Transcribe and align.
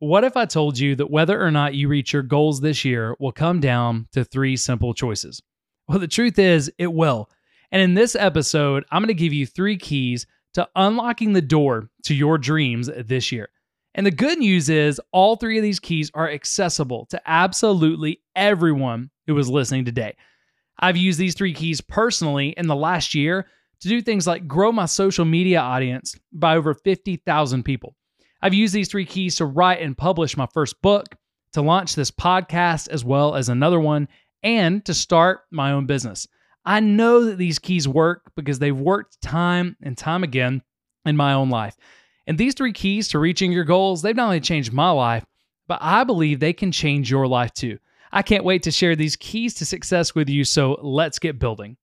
What 0.00 0.22
if 0.22 0.36
I 0.36 0.46
told 0.46 0.78
you 0.78 0.94
that 0.94 1.10
whether 1.10 1.42
or 1.42 1.50
not 1.50 1.74
you 1.74 1.88
reach 1.88 2.12
your 2.12 2.22
goals 2.22 2.60
this 2.60 2.84
year 2.84 3.16
will 3.18 3.32
come 3.32 3.58
down 3.58 4.06
to 4.12 4.24
three 4.24 4.56
simple 4.56 4.94
choices? 4.94 5.42
Well, 5.88 5.98
the 5.98 6.06
truth 6.06 6.38
is, 6.38 6.70
it 6.78 6.92
will. 6.92 7.28
And 7.72 7.82
in 7.82 7.94
this 7.94 8.14
episode, 8.14 8.84
I'm 8.92 9.02
going 9.02 9.08
to 9.08 9.14
give 9.14 9.32
you 9.32 9.44
three 9.44 9.76
keys 9.76 10.24
to 10.54 10.68
unlocking 10.76 11.32
the 11.32 11.42
door 11.42 11.90
to 12.04 12.14
your 12.14 12.38
dreams 12.38 12.88
this 13.06 13.32
year. 13.32 13.48
And 13.96 14.06
the 14.06 14.12
good 14.12 14.38
news 14.38 14.68
is, 14.68 15.00
all 15.10 15.34
three 15.34 15.58
of 15.58 15.64
these 15.64 15.80
keys 15.80 16.12
are 16.14 16.30
accessible 16.30 17.06
to 17.06 17.20
absolutely 17.26 18.20
everyone 18.36 19.10
who 19.26 19.36
is 19.36 19.50
listening 19.50 19.84
today. 19.84 20.14
I've 20.78 20.96
used 20.96 21.18
these 21.18 21.34
three 21.34 21.52
keys 21.52 21.80
personally 21.80 22.54
in 22.56 22.68
the 22.68 22.76
last 22.76 23.16
year 23.16 23.46
to 23.80 23.88
do 23.88 24.00
things 24.00 24.28
like 24.28 24.46
grow 24.46 24.70
my 24.70 24.86
social 24.86 25.24
media 25.24 25.60
audience 25.60 26.14
by 26.32 26.54
over 26.54 26.72
50,000 26.74 27.64
people. 27.64 27.96
I've 28.40 28.54
used 28.54 28.74
these 28.74 28.88
three 28.88 29.04
keys 29.04 29.36
to 29.36 29.46
write 29.46 29.80
and 29.80 29.96
publish 29.96 30.36
my 30.36 30.46
first 30.52 30.80
book, 30.80 31.06
to 31.52 31.62
launch 31.62 31.94
this 31.94 32.10
podcast 32.10 32.88
as 32.88 33.04
well 33.04 33.34
as 33.34 33.48
another 33.48 33.80
one, 33.80 34.08
and 34.42 34.84
to 34.84 34.94
start 34.94 35.40
my 35.50 35.72
own 35.72 35.86
business. 35.86 36.28
I 36.64 36.80
know 36.80 37.24
that 37.24 37.38
these 37.38 37.58
keys 37.58 37.88
work 37.88 38.30
because 38.36 38.58
they've 38.58 38.78
worked 38.78 39.20
time 39.20 39.76
and 39.82 39.96
time 39.96 40.22
again 40.22 40.62
in 41.04 41.16
my 41.16 41.32
own 41.32 41.50
life. 41.50 41.76
And 42.26 42.36
these 42.36 42.54
three 42.54 42.72
keys 42.72 43.08
to 43.08 43.18
reaching 43.18 43.52
your 43.52 43.64
goals, 43.64 44.02
they've 44.02 44.14
not 44.14 44.26
only 44.26 44.40
changed 44.40 44.72
my 44.72 44.90
life, 44.90 45.24
but 45.66 45.78
I 45.80 46.04
believe 46.04 46.40
they 46.40 46.52
can 46.52 46.70
change 46.70 47.10
your 47.10 47.26
life 47.26 47.52
too. 47.52 47.78
I 48.12 48.22
can't 48.22 48.44
wait 48.44 48.62
to 48.64 48.70
share 48.70 48.94
these 48.94 49.16
keys 49.16 49.54
to 49.54 49.64
success 49.64 50.14
with 50.14 50.28
you, 50.28 50.44
so 50.44 50.78
let's 50.82 51.18
get 51.18 51.38
building. 51.38 51.76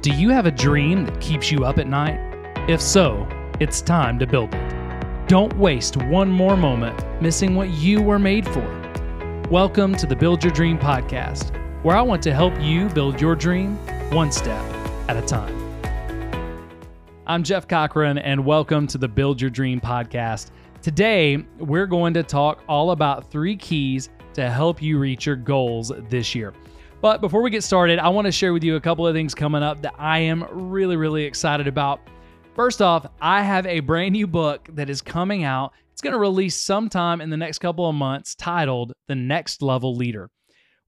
Do 0.00 0.10
you 0.10 0.30
have 0.30 0.46
a 0.46 0.50
dream 0.50 1.06
that 1.06 1.20
keeps 1.20 1.50
you 1.50 1.64
up 1.64 1.78
at 1.78 1.86
night? 1.86 2.18
If 2.68 2.80
so, 2.80 3.26
it's 3.60 3.80
time 3.80 4.18
to 4.18 4.26
build 4.26 4.52
it. 4.52 5.28
Don't 5.28 5.56
waste 5.56 5.96
one 5.96 6.28
more 6.28 6.56
moment 6.56 7.00
missing 7.22 7.54
what 7.54 7.70
you 7.70 8.02
were 8.02 8.18
made 8.18 8.44
for. 8.48 9.46
Welcome 9.48 9.94
to 9.94 10.06
the 10.06 10.16
Build 10.16 10.42
Your 10.42 10.52
Dream 10.52 10.76
podcast, 10.76 11.54
where 11.84 11.96
I 11.96 12.02
want 12.02 12.20
to 12.24 12.34
help 12.34 12.60
you 12.60 12.88
build 12.88 13.20
your 13.20 13.36
dream 13.36 13.76
one 14.10 14.32
step 14.32 14.60
at 15.08 15.16
a 15.16 15.22
time. 15.22 15.54
I'm 17.28 17.44
Jeff 17.44 17.68
Cochran, 17.68 18.18
and 18.18 18.44
welcome 18.44 18.88
to 18.88 18.98
the 18.98 19.06
Build 19.06 19.40
Your 19.40 19.50
Dream 19.50 19.80
podcast. 19.80 20.50
Today, 20.82 21.36
we're 21.60 21.86
going 21.86 22.12
to 22.14 22.24
talk 22.24 22.64
all 22.68 22.90
about 22.90 23.30
three 23.30 23.56
keys 23.56 24.08
to 24.32 24.50
help 24.50 24.82
you 24.82 24.98
reach 24.98 25.26
your 25.26 25.36
goals 25.36 25.92
this 26.10 26.34
year. 26.34 26.54
But 27.00 27.20
before 27.20 27.40
we 27.40 27.50
get 27.50 27.62
started, 27.62 28.00
I 28.00 28.08
want 28.08 28.24
to 28.24 28.32
share 28.32 28.52
with 28.52 28.64
you 28.64 28.74
a 28.74 28.80
couple 28.80 29.06
of 29.06 29.14
things 29.14 29.32
coming 29.32 29.62
up 29.62 29.80
that 29.82 29.94
I 29.96 30.18
am 30.18 30.44
really, 30.50 30.96
really 30.96 31.22
excited 31.22 31.68
about. 31.68 32.00
First 32.54 32.80
off, 32.80 33.04
I 33.20 33.42
have 33.42 33.66
a 33.66 33.80
brand 33.80 34.12
new 34.12 34.28
book 34.28 34.68
that 34.74 34.88
is 34.88 35.02
coming 35.02 35.42
out. 35.42 35.72
It's 35.90 36.00
going 36.00 36.12
to 36.12 36.20
release 36.20 36.54
sometime 36.54 37.20
in 37.20 37.28
the 37.28 37.36
next 37.36 37.58
couple 37.58 37.88
of 37.88 37.96
months 37.96 38.36
titled 38.36 38.92
The 39.08 39.16
Next 39.16 39.60
Level 39.60 39.96
Leader. 39.96 40.30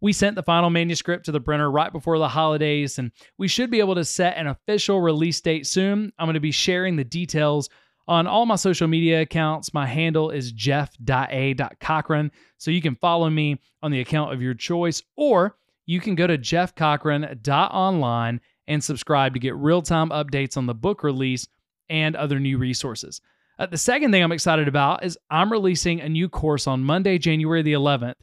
We 0.00 0.12
sent 0.12 0.36
the 0.36 0.45
final 0.45 0.70
manuscript 0.70 1.25
to 1.25 1.33
the 1.33 1.41
printer 1.41 1.69
right 1.69 1.92
before 1.92 2.20
the 2.20 2.28
holidays, 2.28 3.00
and 3.00 3.11
we 3.36 3.48
should 3.48 3.69
be 3.69 3.81
able 3.81 3.97
to 3.97 4.05
set 4.05 4.36
an 4.36 4.47
official 4.47 5.00
release 5.00 5.41
date 5.41 5.67
soon. 5.67 6.12
I'm 6.20 6.27
going 6.27 6.34
to 6.34 6.41
be 6.41 6.53
sharing 6.53 6.95
the 6.95 7.03
details 7.03 7.69
on 8.06 8.28
all 8.28 8.47
my 8.47 8.55
social 8.55 8.86
media 8.86 9.23
accounts. 9.23 9.75
My 9.75 9.86
handle 9.86 10.30
is 10.30 10.53
jeff.a.cochran, 10.53 12.30
so 12.58 12.70
you 12.70 12.80
can 12.80 12.95
follow 12.95 13.28
me 13.28 13.61
on 13.83 13.91
the 13.91 14.01
account 14.01 14.33
of 14.33 14.41
your 14.41 14.55
choice, 14.55 15.03
or 15.17 15.56
you 15.84 15.98
can 15.98 16.14
go 16.14 16.28
to 16.28 16.39
jeffcochran.online 16.39 18.41
and 18.69 18.83
subscribe 18.83 19.34
to 19.34 19.41
get 19.41 19.55
real 19.56 19.83
time 19.83 20.11
updates 20.11 20.56
on 20.56 20.67
the 20.67 20.75
book 20.75 21.03
release 21.03 21.47
and 21.89 22.17
other 22.17 22.41
new 22.41 22.59
resources. 22.59 23.20
Uh, 23.58 23.67
the 23.67 23.78
second 23.78 24.11
thing 24.11 24.23
I'm 24.23 24.33
excited 24.33 24.69
about 24.69 25.05
is 25.05 25.17
I'm 25.31 25.50
releasing 25.50 26.00
a 26.00 26.08
new 26.08 26.28
course 26.28 26.67
on 26.67 26.84
Monday, 26.84 27.19
January 27.19 27.62
the 27.62 27.73
11th, 27.73 28.17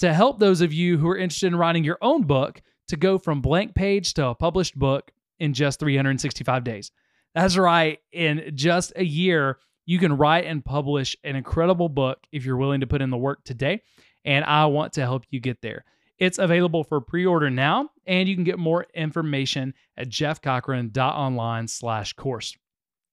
to 0.00 0.12
help 0.12 0.38
those 0.38 0.60
of 0.60 0.72
you 0.72 0.98
who 0.98 1.08
are 1.08 1.16
interested 1.16 1.46
in 1.46 1.56
writing 1.56 1.84
your 1.84 1.98
own 2.02 2.22
book 2.24 2.60
to 2.88 2.96
go 2.96 3.18
from 3.18 3.40
blank 3.40 3.74
page 3.74 4.14
to 4.14 4.26
a 4.28 4.34
published 4.34 4.78
book 4.78 5.10
in 5.38 5.54
just 5.54 5.80
365 5.80 6.64
days. 6.64 6.90
That's 7.34 7.56
right, 7.56 7.98
in 8.12 8.52
just 8.54 8.92
a 8.96 9.04
year, 9.04 9.58
you 9.86 9.98
can 9.98 10.16
write 10.16 10.44
and 10.44 10.64
publish 10.64 11.16
an 11.24 11.36
incredible 11.36 11.88
book 11.88 12.18
if 12.32 12.44
you're 12.44 12.56
willing 12.56 12.80
to 12.80 12.86
put 12.86 13.02
in 13.02 13.10
the 13.10 13.16
work 13.16 13.44
today. 13.44 13.82
And 14.24 14.44
I 14.44 14.66
want 14.66 14.94
to 14.94 15.02
help 15.02 15.24
you 15.30 15.40
get 15.40 15.60
there. 15.60 15.84
It's 16.18 16.38
available 16.38 16.84
for 16.84 17.00
pre-order 17.00 17.50
now, 17.50 17.90
and 18.06 18.28
you 18.28 18.34
can 18.34 18.44
get 18.44 18.58
more 18.58 18.86
information 18.94 19.74
at 19.96 20.08
jeffcochran.online 20.08 21.68
slash 21.68 22.12
course. 22.12 22.54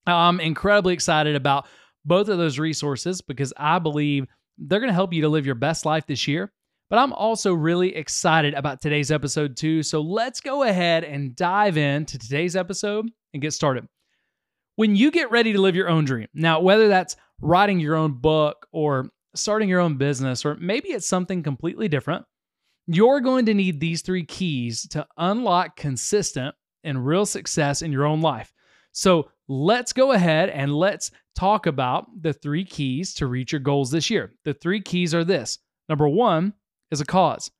I'm 0.05 0.39
incredibly 0.39 0.93
excited 0.93 1.35
about 1.35 1.67
both 2.05 2.27
of 2.29 2.37
those 2.37 2.59
resources 2.59 3.21
because 3.21 3.53
I 3.57 3.79
believe 3.79 4.27
they're 4.57 4.79
going 4.79 4.89
to 4.89 4.93
help 4.93 5.13
you 5.13 5.21
to 5.21 5.29
live 5.29 5.45
your 5.45 5.55
best 5.55 5.85
life 5.85 6.05
this 6.07 6.27
year. 6.27 6.51
But 6.89 6.99
I'm 6.99 7.13
also 7.13 7.53
really 7.53 7.95
excited 7.95 8.53
about 8.53 8.81
today's 8.81 9.11
episode 9.11 9.55
too. 9.55 9.81
So 9.81 10.01
let's 10.01 10.41
go 10.41 10.63
ahead 10.63 11.05
and 11.05 11.35
dive 11.35 11.77
into 11.77 12.19
today's 12.19 12.55
episode 12.55 13.07
and 13.33 13.41
get 13.41 13.53
started. 13.53 13.87
When 14.75 14.95
you 14.95 15.09
get 15.09 15.31
ready 15.31 15.53
to 15.53 15.61
live 15.61 15.75
your 15.75 15.89
own 15.89 16.05
dream, 16.05 16.27
now, 16.33 16.59
whether 16.59 16.89
that's 16.89 17.15
writing 17.39 17.79
your 17.79 17.95
own 17.95 18.13
book 18.13 18.67
or 18.73 19.09
starting 19.35 19.69
your 19.69 19.79
own 19.79 19.97
business, 19.97 20.43
or 20.43 20.57
maybe 20.57 20.89
it's 20.89 21.07
something 21.07 21.43
completely 21.43 21.87
different, 21.87 22.25
you're 22.87 23.21
going 23.21 23.45
to 23.45 23.53
need 23.53 23.79
these 23.79 24.01
three 24.01 24.25
keys 24.25 24.87
to 24.89 25.05
unlock 25.17 25.75
consistent 25.75 26.55
and 26.83 27.05
real 27.05 27.25
success 27.25 27.81
in 27.81 27.91
your 27.91 28.05
own 28.05 28.21
life. 28.21 28.53
So 28.91 29.29
let's 29.47 29.93
go 29.93 30.11
ahead 30.11 30.49
and 30.49 30.73
let's 30.73 31.11
talk 31.35 31.65
about 31.65 32.07
the 32.21 32.33
three 32.33 32.65
keys 32.65 33.13
to 33.15 33.27
reach 33.27 33.51
your 33.51 33.61
goals 33.61 33.91
this 33.91 34.09
year. 34.09 34.33
The 34.43 34.53
three 34.53 34.81
keys 34.81 35.13
are 35.13 35.23
this 35.23 35.59
number 35.87 36.07
one 36.07 36.53
is 36.89 37.01
a 37.01 37.05
cause, 37.05 37.51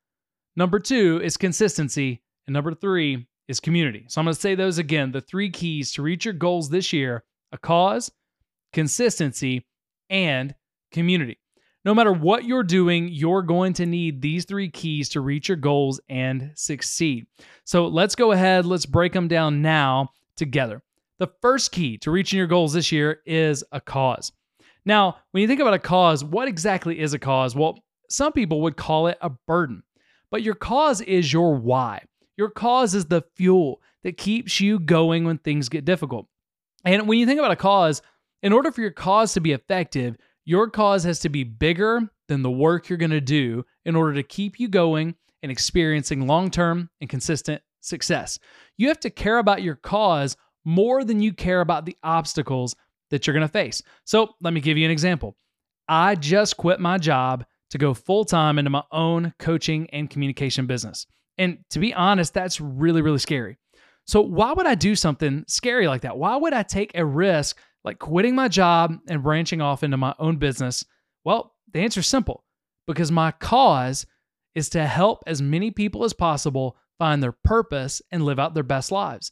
number 0.55 0.79
two 0.79 1.21
is 1.23 1.37
consistency, 1.37 2.21
and 2.47 2.53
number 2.53 2.73
three 2.73 3.27
is 3.47 3.59
community. 3.59 4.05
So 4.07 4.19
I'm 4.19 4.25
going 4.25 4.35
to 4.35 4.41
say 4.41 4.55
those 4.55 4.77
again 4.77 5.11
the 5.11 5.21
three 5.21 5.49
keys 5.49 5.91
to 5.93 6.01
reach 6.01 6.25
your 6.25 6.33
goals 6.33 6.69
this 6.69 6.91
year 6.91 7.23
a 7.51 7.57
cause, 7.57 8.11
consistency, 8.71 9.65
and 10.09 10.55
community. 10.91 11.40
No 11.83 11.95
matter 11.95 12.13
what 12.13 12.45
you're 12.45 12.63
doing, 12.63 13.09
you're 13.09 13.41
going 13.41 13.73
to 13.73 13.87
need 13.87 14.21
these 14.21 14.45
three 14.45 14.69
keys 14.69 15.09
to 15.09 15.21
reach 15.21 15.47
your 15.47 15.57
goals 15.57 15.99
and 16.09 16.51
succeed. 16.53 17.25
So 17.63 17.87
let's 17.87 18.13
go 18.13 18.33
ahead, 18.33 18.67
let's 18.67 18.85
break 18.85 19.13
them 19.13 19.27
down 19.27 19.63
now 19.63 20.11
together. 20.35 20.83
The 21.17 21.31
first 21.41 21.71
key 21.71 21.97
to 21.99 22.11
reaching 22.11 22.37
your 22.37 22.47
goals 22.47 22.73
this 22.73 22.91
year 22.91 23.21
is 23.25 23.63
a 23.71 23.81
cause. 23.81 24.31
Now, 24.85 25.17
when 25.31 25.41
you 25.41 25.47
think 25.47 25.59
about 25.59 25.73
a 25.73 25.79
cause, 25.79 26.23
what 26.23 26.47
exactly 26.47 26.99
is 26.99 27.13
a 27.13 27.19
cause? 27.19 27.55
Well, 27.55 27.79
some 28.09 28.31
people 28.33 28.61
would 28.61 28.77
call 28.77 29.07
it 29.07 29.17
a 29.21 29.29
burden, 29.29 29.81
but 30.29 30.43
your 30.43 30.55
cause 30.55 31.01
is 31.01 31.31
your 31.31 31.55
why. 31.55 32.03
Your 32.37 32.49
cause 32.49 32.93
is 32.93 33.05
the 33.05 33.23
fuel 33.35 33.81
that 34.03 34.17
keeps 34.17 34.59
you 34.59 34.79
going 34.79 35.25
when 35.25 35.37
things 35.39 35.69
get 35.69 35.85
difficult. 35.85 36.27
And 36.85 37.07
when 37.07 37.17
you 37.19 37.25
think 37.25 37.39
about 37.39 37.51
a 37.51 37.55
cause, 37.55 38.01
in 38.43 38.53
order 38.53 38.71
for 38.71 38.81
your 38.81 38.91
cause 38.91 39.33
to 39.33 39.41
be 39.41 39.51
effective, 39.51 40.17
your 40.45 40.69
cause 40.69 41.03
has 41.03 41.19
to 41.19 41.29
be 41.29 41.43
bigger 41.43 42.01
than 42.27 42.41
the 42.41 42.51
work 42.51 42.89
you're 42.89 42.97
going 42.97 43.11
to 43.11 43.21
do 43.21 43.63
in 43.85 43.95
order 43.95 44.13
to 44.13 44.23
keep 44.23 44.59
you 44.59 44.67
going 44.67 45.15
and 45.43 45.51
experiencing 45.51 46.27
long 46.27 46.49
term 46.49 46.89
and 46.99 47.09
consistent 47.09 47.61
success. 47.81 48.39
You 48.77 48.87
have 48.87 48.99
to 49.01 49.09
care 49.09 49.39
about 49.39 49.63
your 49.63 49.75
cause 49.75 50.37
more 50.65 51.03
than 51.03 51.21
you 51.21 51.33
care 51.33 51.61
about 51.61 51.85
the 51.85 51.97
obstacles 52.03 52.75
that 53.09 53.25
you're 53.25 53.33
going 53.33 53.47
to 53.47 53.51
face. 53.51 53.81
So, 54.05 54.35
let 54.41 54.53
me 54.53 54.61
give 54.61 54.77
you 54.77 54.85
an 54.85 54.91
example. 54.91 55.35
I 55.87 56.15
just 56.15 56.57
quit 56.57 56.79
my 56.79 56.97
job 56.97 57.45
to 57.71 57.77
go 57.77 57.93
full 57.93 58.25
time 58.25 58.59
into 58.59 58.69
my 58.69 58.83
own 58.91 59.33
coaching 59.39 59.89
and 59.91 60.09
communication 60.09 60.67
business. 60.67 61.07
And 61.37 61.59
to 61.71 61.79
be 61.79 61.93
honest, 61.93 62.33
that's 62.33 62.61
really, 62.61 63.01
really 63.01 63.19
scary. 63.19 63.57
So, 64.05 64.21
why 64.21 64.53
would 64.53 64.67
I 64.67 64.75
do 64.75 64.95
something 64.95 65.43
scary 65.47 65.87
like 65.87 66.01
that? 66.01 66.17
Why 66.17 66.35
would 66.35 66.53
I 66.53 66.63
take 66.63 66.91
a 66.95 67.05
risk 67.05 67.57
like 67.83 67.99
quitting 67.99 68.35
my 68.35 68.47
job 68.47 68.97
and 69.07 69.23
branching 69.23 69.61
off 69.61 69.83
into 69.83 69.97
my 69.97 70.13
own 70.19 70.37
business? 70.37 70.85
Well, 71.23 71.53
the 71.71 71.79
answer 71.79 72.01
is 72.01 72.07
simple 72.07 72.43
because 72.87 73.11
my 73.11 73.31
cause 73.31 74.05
is 74.55 74.69
to 74.69 74.85
help 74.85 75.23
as 75.27 75.41
many 75.41 75.71
people 75.71 76.03
as 76.03 76.13
possible 76.13 76.77
find 76.99 77.23
their 77.23 77.31
purpose 77.31 78.01
and 78.11 78.25
live 78.25 78.39
out 78.39 78.53
their 78.53 78.63
best 78.63 78.91
lives. 78.91 79.31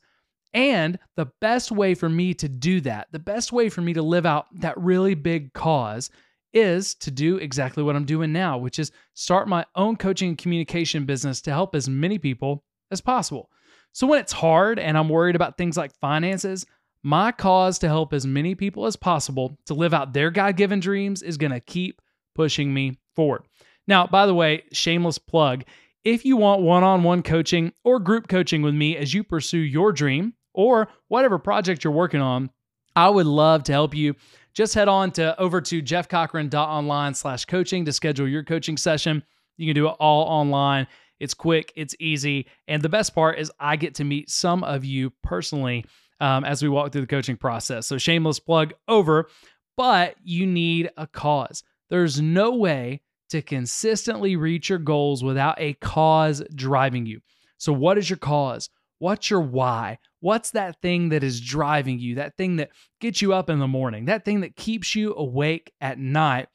And 0.53 0.97
the 1.15 1.29
best 1.41 1.71
way 1.71 1.93
for 1.93 2.09
me 2.09 2.33
to 2.35 2.49
do 2.49 2.81
that, 2.81 3.07
the 3.11 3.19
best 3.19 3.51
way 3.51 3.69
for 3.69 3.81
me 3.81 3.93
to 3.93 4.01
live 4.01 4.25
out 4.25 4.47
that 4.61 4.77
really 4.77 5.13
big 5.13 5.53
cause 5.53 6.09
is 6.53 6.95
to 6.95 7.11
do 7.11 7.37
exactly 7.37 7.83
what 7.83 7.95
I'm 7.95 8.05
doing 8.05 8.33
now, 8.33 8.57
which 8.57 8.79
is 8.79 8.91
start 9.13 9.47
my 9.47 9.65
own 9.75 9.95
coaching 9.95 10.29
and 10.29 10.37
communication 10.37 11.05
business 11.05 11.41
to 11.41 11.51
help 11.51 11.75
as 11.75 11.87
many 11.87 12.17
people 12.17 12.63
as 12.89 13.01
possible. 13.01 13.49
So 13.91 14.07
when 14.07 14.19
it's 14.19 14.31
hard 14.31 14.79
and 14.79 14.97
I'm 14.97 15.09
worried 15.09 15.35
about 15.35 15.57
things 15.57 15.77
like 15.77 15.91
finances, 15.99 16.65
my 17.03 17.31
cause 17.31 17.79
to 17.79 17.87
help 17.87 18.13
as 18.13 18.25
many 18.25 18.55
people 18.55 18.85
as 18.85 18.95
possible 18.95 19.57
to 19.65 19.73
live 19.73 19.93
out 19.93 20.13
their 20.13 20.31
God 20.31 20.57
given 20.57 20.79
dreams 20.79 21.21
is 21.21 21.37
going 21.37 21.51
to 21.51 21.59
keep 21.59 22.01
pushing 22.35 22.73
me 22.73 22.97
forward. 23.15 23.43
Now, 23.87 24.05
by 24.05 24.25
the 24.25 24.35
way, 24.35 24.63
shameless 24.71 25.17
plug 25.17 25.63
if 26.03 26.25
you 26.25 26.37
want 26.37 26.61
one 26.61 26.83
on 26.83 27.03
one 27.03 27.21
coaching 27.21 27.73
or 27.83 27.99
group 27.99 28.27
coaching 28.27 28.61
with 28.61 28.73
me 28.73 28.95
as 28.95 29.13
you 29.13 29.23
pursue 29.23 29.57
your 29.57 29.91
dream, 29.91 30.33
or 30.53 30.89
whatever 31.07 31.37
project 31.37 31.83
you're 31.83 31.93
working 31.93 32.21
on, 32.21 32.49
I 32.95 33.09
would 33.09 33.25
love 33.25 33.63
to 33.63 33.71
help 33.71 33.95
you 33.95 34.15
just 34.53 34.73
head 34.73 34.87
on 34.87 35.11
to 35.11 35.39
over 35.39 35.61
to 35.61 35.81
jeffcochran.online 35.81 37.13
slash 37.13 37.45
coaching 37.45 37.85
to 37.85 37.93
schedule 37.93 38.27
your 38.27 38.43
coaching 38.43 38.75
session. 38.75 39.23
You 39.57 39.67
can 39.67 39.75
do 39.75 39.87
it 39.87 39.95
all 39.99 40.23
online. 40.23 40.87
It's 41.19 41.33
quick, 41.33 41.71
it's 41.75 41.95
easy. 41.99 42.47
And 42.67 42.81
the 42.81 42.89
best 42.89 43.13
part 43.13 43.39
is 43.39 43.51
I 43.59 43.75
get 43.75 43.95
to 43.95 44.03
meet 44.03 44.29
some 44.29 44.63
of 44.63 44.83
you 44.83 45.11
personally 45.21 45.85
um, 46.19 46.43
as 46.43 46.61
we 46.61 46.69
walk 46.69 46.91
through 46.91 47.01
the 47.01 47.07
coaching 47.07 47.37
process. 47.37 47.87
So, 47.87 47.97
shameless 47.97 48.39
plug 48.39 48.73
over, 48.87 49.29
but 49.77 50.15
you 50.23 50.45
need 50.45 50.89
a 50.97 51.07
cause. 51.07 51.63
There's 51.89 52.21
no 52.21 52.55
way 52.55 53.01
to 53.29 53.41
consistently 53.41 54.35
reach 54.35 54.69
your 54.69 54.79
goals 54.79 55.23
without 55.23 55.55
a 55.59 55.73
cause 55.75 56.43
driving 56.53 57.05
you. 57.05 57.21
So, 57.57 57.73
what 57.73 57.97
is 57.97 58.09
your 58.09 58.17
cause? 58.17 58.69
What's 58.99 59.29
your 59.29 59.41
why? 59.41 59.99
What's 60.19 60.51
that 60.51 60.81
thing 60.81 61.09
that 61.09 61.23
is 61.23 61.39
driving 61.39 61.99
you? 61.99 62.15
That 62.15 62.35
thing 62.35 62.57
that 62.57 62.71
gets 62.99 63.21
you 63.21 63.33
up 63.33 63.49
in 63.49 63.59
the 63.59 63.67
morning, 63.67 64.05
that 64.05 64.25
thing 64.25 64.41
that 64.41 64.55
keeps 64.55 64.95
you 64.95 65.15
awake 65.15 65.71
at 65.79 65.97
night. 65.97 66.49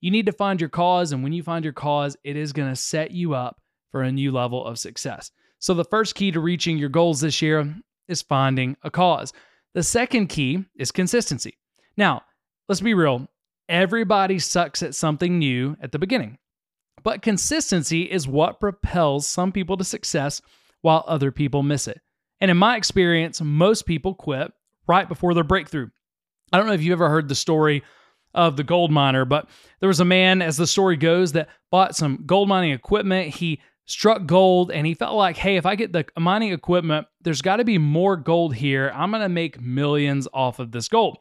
You 0.00 0.12
need 0.12 0.26
to 0.26 0.32
find 0.32 0.60
your 0.60 0.70
cause. 0.70 1.10
And 1.10 1.24
when 1.24 1.32
you 1.32 1.42
find 1.42 1.64
your 1.64 1.72
cause, 1.72 2.16
it 2.22 2.36
is 2.36 2.52
going 2.52 2.70
to 2.70 2.76
set 2.76 3.10
you 3.10 3.34
up 3.34 3.60
for 3.90 4.02
a 4.02 4.12
new 4.12 4.30
level 4.30 4.64
of 4.64 4.78
success. 4.78 5.32
So, 5.58 5.74
the 5.74 5.84
first 5.84 6.14
key 6.14 6.30
to 6.30 6.40
reaching 6.40 6.78
your 6.78 6.88
goals 6.88 7.20
this 7.20 7.42
year 7.42 7.74
is 8.08 8.22
finding 8.22 8.76
a 8.82 8.90
cause. 8.90 9.32
The 9.74 9.82
second 9.82 10.28
key 10.28 10.64
is 10.76 10.90
consistency. 10.90 11.58
Now, 11.96 12.22
let's 12.68 12.80
be 12.80 12.94
real 12.94 13.28
everybody 13.68 14.38
sucks 14.38 14.82
at 14.82 14.94
something 14.94 15.38
new 15.38 15.76
at 15.82 15.92
the 15.92 15.98
beginning, 15.98 16.38
but 17.02 17.22
consistency 17.22 18.02
is 18.02 18.26
what 18.26 18.60
propels 18.60 19.26
some 19.26 19.52
people 19.52 19.76
to 19.76 19.84
success 19.84 20.40
while 20.80 21.04
other 21.06 21.30
people 21.30 21.62
miss 21.62 21.86
it. 21.86 22.00
And 22.40 22.50
in 22.50 22.56
my 22.56 22.76
experience, 22.76 23.40
most 23.40 23.84
people 23.84 24.14
quit 24.14 24.52
right 24.86 25.08
before 25.08 25.34
their 25.34 25.44
breakthrough. 25.44 25.88
I 26.52 26.56
don't 26.56 26.66
know 26.66 26.72
if 26.72 26.82
you 26.82 26.92
ever 26.92 27.08
heard 27.08 27.28
the 27.28 27.34
story 27.34 27.82
of 28.34 28.56
the 28.56 28.64
gold 28.64 28.90
miner, 28.90 29.24
but 29.24 29.48
there 29.80 29.88
was 29.88 30.00
a 30.00 30.04
man, 30.04 30.40
as 30.40 30.56
the 30.56 30.66
story 30.66 30.96
goes, 30.96 31.32
that 31.32 31.48
bought 31.70 31.96
some 31.96 32.22
gold 32.24 32.48
mining 32.48 32.72
equipment. 32.72 33.34
He 33.34 33.60
struck 33.88 34.26
gold 34.26 34.70
and 34.70 34.86
he 34.86 34.94
felt 34.94 35.16
like, 35.16 35.36
hey, 35.36 35.56
if 35.56 35.66
I 35.66 35.74
get 35.74 35.92
the 35.92 36.04
mining 36.16 36.52
equipment, 36.52 37.06
there's 37.22 37.42
got 37.42 37.56
to 37.56 37.64
be 37.64 37.78
more 37.78 38.16
gold 38.16 38.54
here. 38.54 38.92
I'm 38.94 39.10
going 39.10 39.22
to 39.22 39.28
make 39.28 39.60
millions 39.60 40.28
off 40.32 40.58
of 40.58 40.70
this 40.70 40.88
gold. 40.88 41.18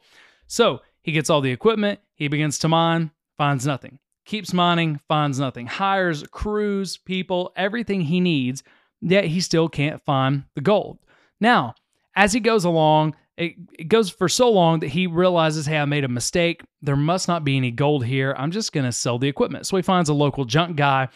So 0.47 0.81
he 1.01 1.13
gets 1.13 1.29
all 1.29 1.41
the 1.41 1.51
equipment, 1.51 1.99
he 2.13 2.27
begins 2.27 2.59
to 2.59 2.67
mine, 2.67 3.11
finds 3.37 3.65
nothing, 3.65 3.99
keeps 4.25 4.53
mining, 4.53 4.99
finds 5.07 5.39
nothing, 5.39 5.65
hires 5.65 6.23
crews, 6.29 6.97
people, 6.97 7.53
everything 7.55 8.01
he 8.01 8.19
needs, 8.19 8.63
yet 9.01 9.25
he 9.25 9.39
still 9.39 9.69
can't 9.69 10.03
find 10.03 10.43
the 10.53 10.61
gold. 10.61 10.99
Now, 11.39 11.73
as 12.15 12.33
he 12.33 12.41
goes 12.41 12.65
along, 12.65 13.15
it, 13.37 13.53
it 13.79 13.87
goes 13.87 14.09
for 14.09 14.27
so 14.27 14.51
long 14.51 14.79
that 14.79 14.89
he 14.89 15.07
realizes, 15.07 15.65
hey, 15.65 15.77
I 15.77 15.85
made 15.85 16.03
a 16.03 16.09
mistake. 16.09 16.63
There 16.81 16.95
must 16.95 17.27
not 17.27 17.45
be 17.45 17.55
any 17.55 17.71
gold 17.71 18.03
here. 18.03 18.35
I'm 18.37 18.51
just 18.51 18.73
going 18.73 18.85
to 18.85 18.91
sell 18.91 19.19
the 19.19 19.27
equipment. 19.27 19.67
So 19.67 19.77
he 19.77 19.83
finds 19.83 20.09
a 20.09 20.13
local 20.13 20.43
junk 20.43 20.75
guy 20.75 21.09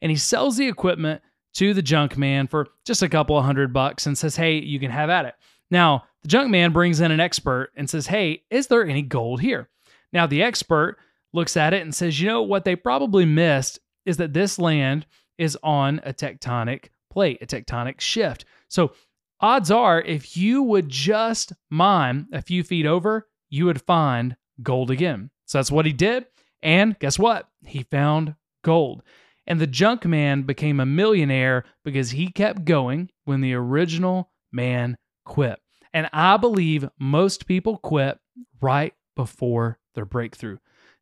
and 0.00 0.10
he 0.10 0.16
sells 0.16 0.56
the 0.56 0.68
equipment 0.68 1.22
to 1.54 1.72
the 1.72 1.82
junk 1.82 2.18
man 2.18 2.46
for 2.46 2.68
just 2.84 3.02
a 3.02 3.08
couple 3.08 3.36
of 3.38 3.44
hundred 3.44 3.72
bucks 3.72 4.06
and 4.06 4.16
says, 4.16 4.36
Hey, 4.36 4.58
you 4.58 4.78
can 4.78 4.90
have 4.90 5.08
at 5.10 5.24
it. 5.24 5.34
Now, 5.70 6.04
the 6.22 6.28
junk 6.28 6.50
man 6.50 6.72
brings 6.72 7.00
in 7.00 7.10
an 7.10 7.20
expert 7.20 7.70
and 7.76 7.88
says, 7.88 8.06
Hey, 8.06 8.42
is 8.50 8.66
there 8.66 8.86
any 8.86 9.02
gold 9.02 9.40
here? 9.40 9.68
Now, 10.12 10.26
the 10.26 10.42
expert 10.42 10.98
looks 11.32 11.56
at 11.56 11.72
it 11.72 11.82
and 11.82 11.94
says, 11.94 12.20
You 12.20 12.28
know, 12.28 12.42
what 12.42 12.64
they 12.64 12.76
probably 12.76 13.24
missed 13.24 13.80
is 14.04 14.18
that 14.18 14.32
this 14.32 14.58
land 14.58 15.06
is 15.38 15.58
on 15.62 16.00
a 16.04 16.12
tectonic 16.12 16.88
plate, 17.10 17.38
a 17.40 17.46
tectonic 17.46 18.00
shift. 18.00 18.44
So, 18.68 18.92
odds 19.40 19.70
are, 19.70 20.00
if 20.02 20.36
you 20.36 20.62
would 20.62 20.88
just 20.88 21.52
mine 21.70 22.26
a 22.32 22.42
few 22.42 22.62
feet 22.62 22.86
over, 22.86 23.28
you 23.48 23.64
would 23.64 23.80
find 23.82 24.36
gold 24.62 24.90
again. 24.90 25.30
So, 25.46 25.58
that's 25.58 25.70
what 25.70 25.86
he 25.86 25.92
did. 25.92 26.26
And 26.62 26.98
guess 26.98 27.18
what? 27.18 27.48
He 27.64 27.82
found 27.84 28.34
gold. 28.62 29.02
And 29.46 29.60
the 29.60 29.66
junk 29.66 30.04
man 30.04 30.42
became 30.42 30.80
a 30.80 30.86
millionaire 30.86 31.64
because 31.84 32.10
he 32.10 32.30
kept 32.30 32.64
going 32.64 33.10
when 33.24 33.40
the 33.40 33.54
original 33.54 34.30
man 34.52 34.96
quit. 35.24 35.60
And 35.92 36.08
I 36.12 36.36
believe 36.36 36.88
most 36.98 37.46
people 37.46 37.78
quit 37.78 38.18
right 38.60 38.92
before 39.14 39.78
their 39.94 40.04
breakthrough. 40.04 40.58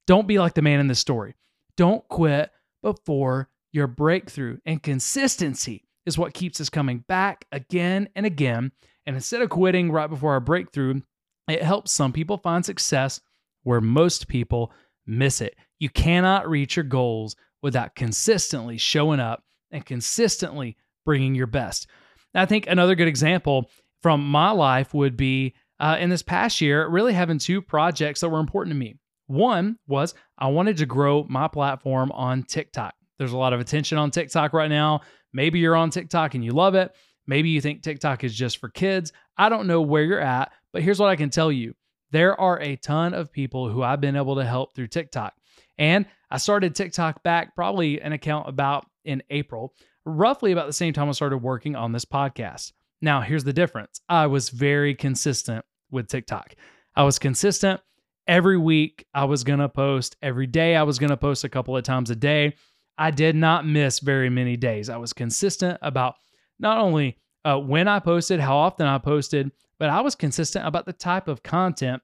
Don't 0.06 0.28
be 0.28 0.38
like 0.38 0.54
the 0.54 0.62
man 0.62 0.80
in 0.80 0.88
this 0.88 0.98
story. 0.98 1.34
Don't 1.76 2.06
quit 2.08 2.50
before 2.82 3.48
your 3.72 3.86
breakthrough. 3.86 4.58
And 4.66 4.82
consistency 4.82 5.84
is 6.06 6.18
what 6.18 6.34
keeps 6.34 6.60
us 6.60 6.68
coming 6.68 7.04
back 7.08 7.46
again 7.50 8.08
and 8.14 8.26
again. 8.26 8.72
And 9.06 9.16
instead 9.16 9.42
of 9.42 9.50
quitting 9.50 9.90
right 9.90 10.08
before 10.08 10.32
our 10.32 10.40
breakthrough, 10.40 11.00
it 11.48 11.62
helps 11.62 11.92
some 11.92 12.12
people 12.12 12.38
find 12.38 12.64
success 12.64 13.20
where 13.62 13.80
most 13.80 14.28
people 14.28 14.72
miss 15.06 15.40
it. 15.40 15.56
You 15.78 15.90
cannot 15.90 16.48
reach 16.48 16.76
your 16.76 16.84
goals 16.84 17.36
without 17.64 17.94
consistently 17.94 18.76
showing 18.76 19.18
up 19.18 19.42
and 19.70 19.86
consistently 19.86 20.76
bringing 21.06 21.34
your 21.34 21.46
best. 21.46 21.86
I 22.34 22.44
think 22.44 22.66
another 22.66 22.94
good 22.94 23.08
example 23.08 23.70
from 24.02 24.22
my 24.22 24.50
life 24.50 24.92
would 24.92 25.16
be 25.16 25.54
uh, 25.80 25.96
in 25.98 26.10
this 26.10 26.22
past 26.22 26.60
year, 26.60 26.86
really 26.86 27.14
having 27.14 27.38
two 27.38 27.62
projects 27.62 28.20
that 28.20 28.28
were 28.28 28.38
important 28.38 28.74
to 28.74 28.78
me. 28.78 28.96
One 29.28 29.78
was 29.86 30.12
I 30.36 30.48
wanted 30.48 30.76
to 30.76 30.86
grow 30.86 31.24
my 31.30 31.48
platform 31.48 32.12
on 32.12 32.42
TikTok. 32.42 32.94
There's 33.18 33.32
a 33.32 33.38
lot 33.38 33.54
of 33.54 33.60
attention 33.60 33.96
on 33.96 34.10
TikTok 34.10 34.52
right 34.52 34.68
now. 34.68 35.00
Maybe 35.32 35.58
you're 35.58 35.74
on 35.74 35.88
TikTok 35.88 36.34
and 36.34 36.44
you 36.44 36.52
love 36.52 36.74
it. 36.74 36.94
Maybe 37.26 37.48
you 37.48 37.62
think 37.62 37.82
TikTok 37.82 38.24
is 38.24 38.34
just 38.34 38.58
for 38.58 38.68
kids. 38.68 39.10
I 39.38 39.48
don't 39.48 39.66
know 39.66 39.80
where 39.80 40.02
you're 40.02 40.20
at, 40.20 40.52
but 40.74 40.82
here's 40.82 41.00
what 41.00 41.08
I 41.08 41.16
can 41.16 41.30
tell 41.30 41.50
you 41.50 41.74
there 42.10 42.38
are 42.38 42.60
a 42.60 42.76
ton 42.76 43.14
of 43.14 43.32
people 43.32 43.70
who 43.70 43.82
I've 43.82 44.02
been 44.02 44.16
able 44.16 44.36
to 44.36 44.44
help 44.44 44.74
through 44.74 44.88
TikTok. 44.88 45.32
And 45.78 46.06
I 46.30 46.38
started 46.38 46.74
TikTok 46.74 47.22
back 47.22 47.54
probably 47.54 48.00
an 48.00 48.12
account 48.12 48.48
about 48.48 48.86
in 49.04 49.22
April, 49.30 49.74
roughly 50.04 50.52
about 50.52 50.66
the 50.66 50.72
same 50.72 50.92
time 50.92 51.08
I 51.08 51.12
started 51.12 51.38
working 51.38 51.76
on 51.76 51.92
this 51.92 52.04
podcast. 52.04 52.72
Now, 53.02 53.20
here's 53.20 53.44
the 53.44 53.52
difference 53.52 54.00
I 54.08 54.26
was 54.26 54.48
very 54.48 54.94
consistent 54.94 55.64
with 55.90 56.08
TikTok. 56.08 56.54
I 56.96 57.02
was 57.04 57.18
consistent 57.18 57.80
every 58.26 58.56
week. 58.56 59.06
I 59.14 59.24
was 59.24 59.44
going 59.44 59.58
to 59.58 59.68
post 59.68 60.16
every 60.22 60.46
day. 60.46 60.76
I 60.76 60.82
was 60.84 60.98
going 60.98 61.10
to 61.10 61.16
post 61.16 61.44
a 61.44 61.48
couple 61.48 61.76
of 61.76 61.84
times 61.84 62.10
a 62.10 62.16
day. 62.16 62.54
I 62.96 63.10
did 63.10 63.36
not 63.36 63.66
miss 63.66 63.98
very 63.98 64.30
many 64.30 64.56
days. 64.56 64.88
I 64.88 64.96
was 64.96 65.12
consistent 65.12 65.78
about 65.82 66.14
not 66.58 66.78
only 66.78 67.18
uh, 67.44 67.58
when 67.58 67.88
I 67.88 67.98
posted, 67.98 68.40
how 68.40 68.56
often 68.56 68.86
I 68.86 68.98
posted, 68.98 69.50
but 69.78 69.90
I 69.90 70.00
was 70.00 70.14
consistent 70.14 70.66
about 70.66 70.86
the 70.86 70.92
type 70.92 71.28
of 71.28 71.42
content 71.42 72.02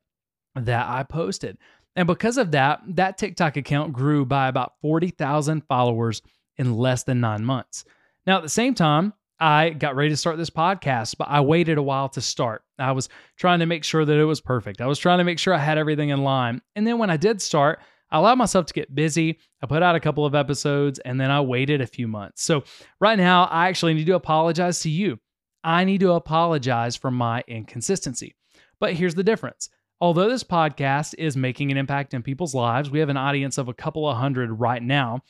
that 0.55 0.88
I 0.88 1.05
posted. 1.05 1.58
And 2.00 2.06
because 2.06 2.38
of 2.38 2.52
that, 2.52 2.81
that 2.97 3.19
TikTok 3.19 3.58
account 3.58 3.93
grew 3.93 4.25
by 4.25 4.49
about 4.49 4.73
40,000 4.81 5.60
followers 5.69 6.22
in 6.56 6.79
less 6.79 7.03
than 7.03 7.20
nine 7.20 7.44
months. 7.44 7.84
Now, 8.27 8.39
at 8.39 8.43
the 8.43 8.48
same 8.48 8.72
time, 8.72 9.13
I 9.39 9.69
got 9.69 9.96
ready 9.96 10.08
to 10.08 10.17
start 10.17 10.39
this 10.39 10.48
podcast, 10.48 11.19
but 11.19 11.29
I 11.29 11.43
waited 11.43 11.77
a 11.77 11.82
while 11.82 12.08
to 12.08 12.22
start. 12.22 12.63
I 12.79 12.93
was 12.93 13.10
trying 13.36 13.58
to 13.58 13.67
make 13.67 13.84
sure 13.84 14.06
that 14.06 14.17
it 14.17 14.25
was 14.25 14.41
perfect. 14.41 14.81
I 14.81 14.86
was 14.86 14.98
trying 14.98 15.19
to 15.19 15.25
make 15.25 15.39
sure 15.39 15.53
I 15.53 15.58
had 15.58 15.77
everything 15.77 16.08
in 16.08 16.25
line. 16.25 16.63
And 16.75 16.86
then 16.86 16.96
when 16.96 17.10
I 17.10 17.19
did 17.19 17.43
start, 17.43 17.81
I 18.10 18.17
allowed 18.17 18.39
myself 18.39 18.65
to 18.65 18.72
get 18.72 18.94
busy. 18.94 19.39
I 19.63 19.67
put 19.67 19.82
out 19.82 19.94
a 19.94 20.01
couple 20.01 20.25
of 20.25 20.34
episodes 20.34 21.01
and 21.01 21.20
then 21.20 21.31
I 21.31 21.43
waited 21.43 21.82
a 21.82 21.86
few 21.86 22.08
months. 22.08 22.43
So 22.43 22.65
right 22.98 23.19
now, 23.19 23.44
I 23.44 23.69
actually 23.69 23.93
need 23.93 24.06
to 24.06 24.15
apologize 24.15 24.81
to 24.81 24.89
you. 24.89 25.19
I 25.63 25.84
need 25.84 26.01
to 26.01 26.13
apologize 26.13 26.96
for 26.96 27.10
my 27.10 27.44
inconsistency. 27.46 28.34
But 28.79 28.94
here's 28.94 29.17
the 29.17 29.22
difference 29.22 29.69
Although 30.01 30.31
this 30.31 30.45
podcast 30.45 31.15
is 31.19 31.37
making 31.37 31.71
an 31.71 31.77
impact 31.77 32.15
in 32.15 32.23
people's 32.23 32.55
lives, 32.55 32.91
we 32.91 33.01
have 33.01 33.11
an 33.11 33.19
audience 33.19 33.59
of 33.59 33.69
a 33.69 33.75
couple 33.75 34.09
of 34.09 34.17
hundred 34.17 34.51
right 34.51 34.83
now. 34.83 35.21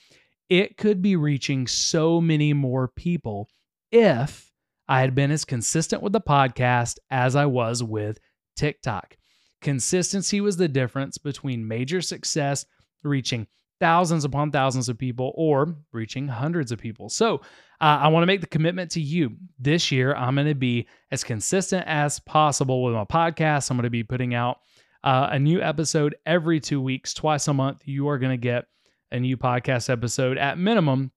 It 0.49 0.77
could 0.77 1.03
be 1.03 1.17
reaching 1.17 1.67
so 1.67 2.21
many 2.21 2.53
more 2.53 2.89
people 2.89 3.49
if 3.91 4.53
I 4.89 5.01
had 5.01 5.15
been 5.15 5.33
as 5.33 5.45
consistent 5.45 6.03
with 6.03 6.13
the 6.13 6.21
podcast 6.21 6.99
as 7.11 7.35
I 7.35 7.47
was 7.47 7.83
with 7.83 8.19
TikTok. 8.57 9.17
Consistency 9.61 10.41
was 10.41 10.57
the 10.57 10.69
difference 10.69 11.19
between 11.19 11.67
major 11.67 12.01
success 12.01 12.65
reaching 13.03 13.47
thousands 13.81 14.25
upon 14.25 14.51
thousands 14.51 14.89
of 14.89 14.99
people 14.99 15.33
or 15.37 15.77
reaching 15.93 16.29
hundreds 16.29 16.71
of 16.71 16.79
people. 16.79 17.09
So 17.09 17.41
uh, 17.81 18.01
I 18.03 18.09
want 18.09 18.23
to 18.23 18.27
make 18.27 18.43
the 18.43 18.47
commitment 18.47 18.91
to 18.93 19.01
you 19.01 19.37
this 19.59 19.91
year. 19.91 20.15
I'm 20.15 20.35
going 20.35 20.47
to 20.47 20.55
be 20.55 20.87
as 21.11 21.25
consistent 21.25 21.87
as 21.87 22.19
possible 22.19 22.83
with 22.83 22.95
my 22.95 23.05
podcast. 23.05 23.71
I'm 23.71 23.77
going 23.77 23.85
to 23.85 23.91
be 23.91 24.05
putting 24.05 24.35
out 24.35 24.59
uh, 25.03 25.29
a 25.31 25.39
new 25.39 25.63
episode 25.63 26.15
every 26.27 26.61
two 26.61 26.81
weeks, 26.81 27.15
twice 27.15 27.49
a 27.49 27.55
month. 27.55 27.83
You 27.87 28.09
are 28.09 28.19
going 28.19 28.33
to 28.33 28.43
get 28.43 28.67
a 29.13 29.19
new 29.19 29.37
podcast 29.37 29.89
episode 29.89 30.37
at 30.37 30.59
minimum 30.59 31.11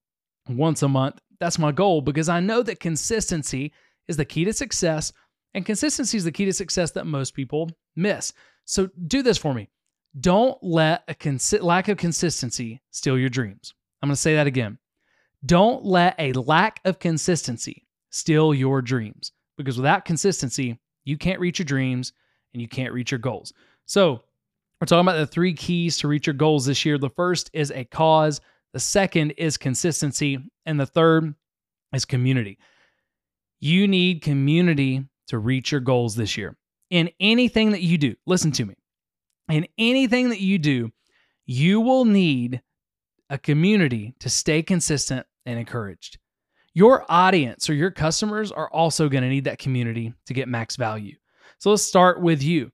once 0.48 0.84
a 0.84 0.88
month. 0.88 1.20
That's 1.40 1.60
my 1.60 1.74
goal 1.74 2.02
because 2.02 2.30
I 2.30 2.40
know 2.40 2.64
that 2.64 2.80
consistency 2.80 3.74
is 4.08 4.16
the 4.16 4.26
key 4.26 4.46
to 4.46 4.54
success, 4.54 5.12
and 5.54 5.66
consistency 5.66 6.18
is 6.18 6.24
the 6.24 6.32
key 6.32 6.46
to 6.46 6.54
success 6.54 6.92
that 6.92 7.06
most 7.06 7.34
people 7.34 7.70
miss. 7.96 8.32
So 8.66 8.90
do 9.08 9.22
this 9.22 9.38
for 9.38 9.54
me. 9.54 9.70
Don't 10.20 10.58
let 10.62 11.04
a 11.10 11.58
lack 11.60 11.90
of 11.90 11.98
consistency 11.98 12.82
steal 12.92 13.18
your 13.18 13.30
dreams. 13.30 13.74
I'm 14.02 14.08
going 14.08 14.16
to 14.16 14.22
say 14.22 14.36
that 14.36 14.48
again. 14.48 14.78
Don't 15.46 15.84
let 15.84 16.16
a 16.20 16.34
lack 16.34 16.80
of 16.86 17.00
consistency 17.00 17.86
steal 18.10 18.54
your 18.54 18.82
dreams 18.82 19.32
because 19.58 19.78
without 19.78 20.06
consistency, 20.06 20.80
you 21.04 21.18
can't 21.18 21.40
reach 21.40 21.60
your 21.60 21.66
dreams 21.66 22.14
and 22.54 22.62
you 22.62 22.68
can't 22.68 22.94
reach 22.94 23.12
your 23.12 23.20
goals. 23.20 23.54
So, 23.86 24.22
We're 24.80 24.86
talking 24.88 25.08
about 25.08 25.18
the 25.18 25.28
three 25.28 25.54
keys 25.54 25.98
to 26.00 26.08
reach 26.10 26.28
your 26.28 26.34
goals 26.34 26.66
this 26.66 26.84
year. 26.86 26.98
The 26.98 27.10
first 27.10 27.50
is 27.54 27.72
a 27.72 27.86
cause, 27.86 28.42
the 28.74 28.80
second 28.80 29.32
is 29.32 29.56
consistency, 29.56 30.40
and 30.66 30.80
the 30.80 30.86
third 30.86 31.36
is 31.94 32.04
community. 32.06 32.58
You 33.62 33.88
need 33.88 34.22
community 34.22 35.06
to 35.28 35.38
reach 35.38 35.72
your 35.72 35.80
goals 35.80 36.16
this 36.16 36.36
year. 36.38 36.58
In 36.90 37.10
anything 37.22 37.72
that 37.72 37.82
you 37.82 37.98
do, 37.98 38.16
listen 38.26 38.52
to 38.54 38.66
me. 38.66 38.76
In 39.50 39.68
anything 39.78 40.30
that 40.30 40.42
you 40.42 40.58
do, 40.60 40.92
you 41.46 41.80
will 41.80 42.04
need 42.06 42.62
a 43.30 43.38
community 43.38 44.16
to 44.20 44.30
stay 44.30 44.62
consistent 44.62 45.26
and 45.46 45.60
encouraged. 45.60 46.18
Your 46.74 47.06
audience 47.10 47.70
or 47.70 47.74
your 47.74 47.92
customers 47.92 48.52
are 48.52 48.70
also 48.70 49.10
going 49.10 49.24
to 49.24 49.30
need 49.30 49.44
that 49.44 49.60
community 49.60 50.14
to 50.26 50.34
get 50.34 50.48
max 50.48 50.76
value. 50.76 51.16
So 51.60 51.70
let's 51.70 51.84
start 51.84 52.22
with 52.22 52.42
you. 52.42 52.72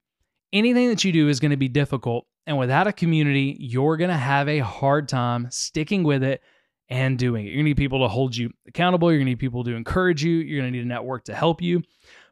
Anything 0.54 0.90
that 0.90 1.04
you 1.04 1.12
do 1.12 1.28
is 1.28 1.40
going 1.40 1.52
to 1.52 1.58
be 1.58 1.68
difficult. 1.68 2.26
And 2.48 2.58
without 2.58 2.88
a 2.88 2.94
community, 2.94 3.58
you're 3.60 3.98
going 3.98 4.10
to 4.10 4.18
have 4.18 4.48
a 4.48 4.60
hard 4.60 5.08
time 5.10 5.48
sticking 5.52 6.04
with 6.04 6.24
it 6.24 6.42
and 6.90 7.20
doing 7.20 7.46
it. 7.46 7.50
You're 7.50 7.58
going 7.58 7.66
to 7.66 7.70
need 7.70 7.78
people 7.78 8.00
to 8.00 8.08
hold 8.08 8.36
you 8.36 8.52
accountable. 8.68 9.12
You're 9.12 9.20
going 9.20 9.28
to 9.28 9.32
need 9.32 9.40
people 9.40 9.64
to 9.66 9.76
encourage 9.76 10.24
you. 10.24 10.38
You're 10.38 10.62
going 10.62 10.72
to 10.72 10.78
need 10.78 10.86
a 10.86 10.88
network 10.88 11.26
to 11.26 11.36
help 11.36 11.62
you. 11.62 11.84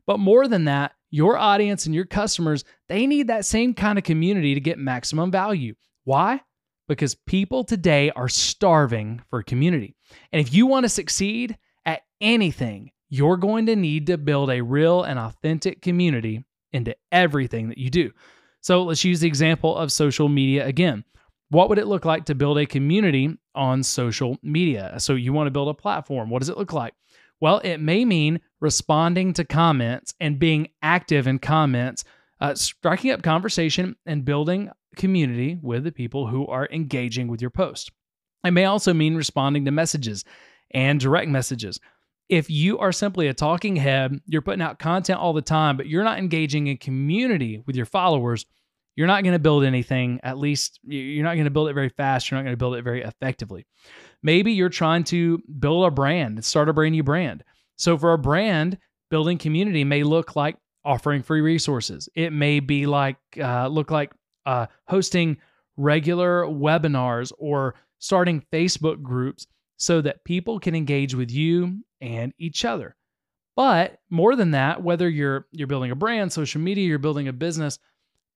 But 0.08 0.20
more 0.20 0.48
than 0.48 0.66
that, 0.66 0.94
your 1.12 1.38
audience 1.38 1.86
and 1.86 1.94
your 1.94 2.06
customers, 2.06 2.64
they 2.88 3.06
need 3.06 3.28
that 3.28 3.46
same 3.46 3.74
kind 3.74 3.98
of 3.98 4.04
community 4.04 4.54
to 4.54 4.60
get 4.60 4.80
maximum 4.80 5.32
value. 5.32 5.76
Why? 6.06 6.42
Because 6.88 7.16
people 7.16 7.64
today 7.64 8.12
are 8.12 8.30
starving 8.30 9.22
for 9.30 9.44
community. 9.44 9.96
And 10.32 10.40
if 10.40 10.54
you 10.54 10.66
want 10.66 10.86
to 10.86 10.90
succeed 10.90 11.58
at 11.86 12.02
anything, 12.22 12.92
you're 13.10 13.38
going 13.38 13.66
to 13.66 13.76
need 13.76 14.08
to 14.08 14.18
build 14.18 14.50
a 14.50 14.62
real 14.62 15.04
and 15.04 15.20
authentic 15.20 15.82
community 15.82 16.46
into 16.72 16.96
everything 17.12 17.70
that 17.70 17.78
you 17.78 17.90
do. 17.90 18.12
So 18.62 18.84
let's 18.84 19.04
use 19.04 19.20
the 19.20 19.28
example 19.28 19.76
of 19.76 19.92
social 19.92 20.28
media 20.30 20.66
again. 20.66 21.04
What 21.50 21.70
would 21.70 21.80
it 21.80 21.88
look 21.88 22.04
like 22.04 22.26
to 22.26 22.36
build 22.36 22.58
a 22.58 22.66
community 22.66 23.38
on 23.56 23.82
social 23.84 24.38
media? 24.44 24.96
So 24.98 25.14
you 25.14 25.32
want 25.32 25.48
to 25.48 25.52
build 25.52 25.70
a 25.70 25.74
platform. 25.74 26.30
What 26.30 26.40
does 26.40 26.50
it 26.50 26.58
look 26.58 26.74
like? 26.74 26.94
Well, 27.40 27.60
it 27.60 27.78
may 27.78 28.04
mean 28.04 28.42
responding 28.60 29.32
to 29.34 29.46
comments 29.46 30.14
and 30.20 30.40
being 30.40 30.70
active 30.82 31.28
in 31.28 31.40
comments, 31.40 32.04
uh, 32.40 32.56
striking 32.56 33.12
up 33.12 33.22
conversation 33.22 33.96
and 34.06 34.26
building 34.26 34.70
community 34.96 35.58
with 35.62 35.84
the 35.84 35.92
people 35.92 36.28
who 36.28 36.48
are 36.48 36.68
engaging 36.72 37.28
with 37.28 37.42
your 37.42 37.50
post. 37.50 37.92
It 38.44 38.52
may 38.52 38.66
also 38.66 38.94
mean 38.94 39.16
responding 39.16 39.66
to 39.66 39.72
messages 39.72 40.24
and 40.72 41.00
direct 41.00 41.30
messages. 41.30 41.80
If 42.30 42.50
you 42.50 42.78
are 42.80 42.92
simply 42.92 43.28
a 43.28 43.34
talking 43.34 43.76
head, 43.76 44.20
you're 44.26 44.42
putting 44.42 44.62
out 44.62 44.80
content 44.80 45.20
all 45.20 45.34
the 45.34 45.42
time, 45.42 45.78
but 45.78 45.88
you're 45.88 46.04
not 46.04 46.20
engaging 46.20 46.68
in 46.68 46.78
community 46.78 47.64
with 47.66 47.76
your 47.76 47.86
followers, 47.86 48.46
you're 48.96 49.08
not 49.08 49.24
going 49.24 49.34
to 49.34 49.40
build 49.40 49.64
anything, 49.64 50.20
at 50.24 50.38
least 50.38 50.80
you're 50.84 51.24
not 51.24 51.36
going 51.36 51.46
to 51.46 51.52
build 51.52 51.70
it 51.70 51.74
very 51.74 51.90
fast. 51.90 52.30
You're 52.30 52.40
not 52.40 52.44
going 52.44 52.54
to 52.54 52.58
build 52.58 52.76
it 52.76 52.82
very 52.82 53.04
effectively. 53.04 53.66
Maybe 54.24 54.54
you're 54.54 54.70
trying 54.70 55.04
to 55.06 55.40
build 55.60 55.86
a 55.86 55.92
brand, 55.92 56.44
start 56.44 56.68
a 56.68 56.74
brand 56.74 56.94
new 56.94 57.04
brand. 57.04 57.44
So 57.76 57.98
for 57.98 58.14
a 58.14 58.18
brand, 58.18 58.78
building 59.12 59.38
community 59.38 59.84
may 59.84 60.04
look 60.04 60.36
like 60.36 60.58
offering 60.88 61.22
free 61.22 61.42
resources. 61.42 62.10
It 62.16 62.32
may 62.32 62.60
be 62.60 62.86
like 62.86 63.18
uh, 63.40 63.68
look 63.68 63.92
like 63.92 64.12
uh, 64.46 64.68
hosting 64.88 65.38
regular 65.76 66.46
webinars 66.46 67.32
or 67.38 67.76
starting 68.00 68.44
Facebook 68.52 69.02
groups 69.02 69.48
so 69.76 70.02
that 70.02 70.24
people 70.24 70.60
can 70.60 70.74
engage 70.74 71.14
with 71.14 71.30
you 71.30 71.84
and 72.02 72.34
each 72.40 72.66
other. 72.66 72.96
But 73.56 74.00
more 74.10 74.36
than 74.36 74.52
that, 74.52 74.82
whether 74.82 75.10
you're 75.10 75.48
you're 75.52 75.68
building 75.68 75.92
a 75.92 75.96
brand, 75.96 76.32
social 76.32 76.62
media, 76.62 76.88
you're 76.88 77.00
building 77.00 77.28
a 77.28 77.34
business, 77.34 77.80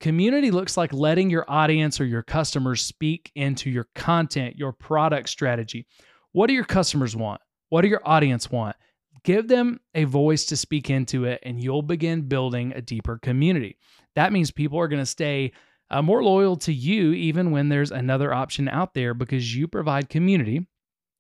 Community 0.02 0.50
looks 0.50 0.78
like 0.78 0.92
letting 0.94 1.30
your 1.30 1.46
audience 1.48 2.02
or 2.02 2.06
your 2.06 2.24
customers 2.24 2.84
speak 2.84 3.32
into 3.36 3.70
your 3.70 3.88
content, 3.94 4.56
your 4.58 4.72
product 4.72 5.30
strategy. 5.30 5.86
What 6.32 6.48
do 6.48 6.54
your 6.54 6.66
customers 6.66 7.16
want? 7.16 7.40
What 7.70 7.84
do 7.84 7.88
your 7.88 8.02
audience 8.04 8.50
want? 8.50 8.76
Give 9.24 9.48
them 9.48 9.80
a 9.94 10.06
voice 10.06 10.46
to 10.46 10.58
speak 10.58 10.90
into 10.90 11.26
it, 11.26 11.40
and 11.44 11.62
you'll 11.62 11.84
begin 11.84 12.28
building 12.28 12.74
a 12.74 12.82
deeper 12.82 13.20
community. 13.20 13.78
That 14.16 14.34
means 14.34 14.52
people 14.52 14.80
are 14.80 14.88
going 14.88 15.02
to 15.02 15.06
stay 15.06 15.52
uh, 15.90 16.02
more 16.02 16.24
loyal 16.24 16.56
to 16.58 16.74
you 16.74 17.12
even 17.14 17.52
when 17.52 17.70
there's 17.70 17.92
another 17.92 18.34
option 18.34 18.68
out 18.68 18.94
there 18.94 19.14
because 19.14 19.56
you 19.56 19.68
provide 19.68 20.10
community 20.10 20.66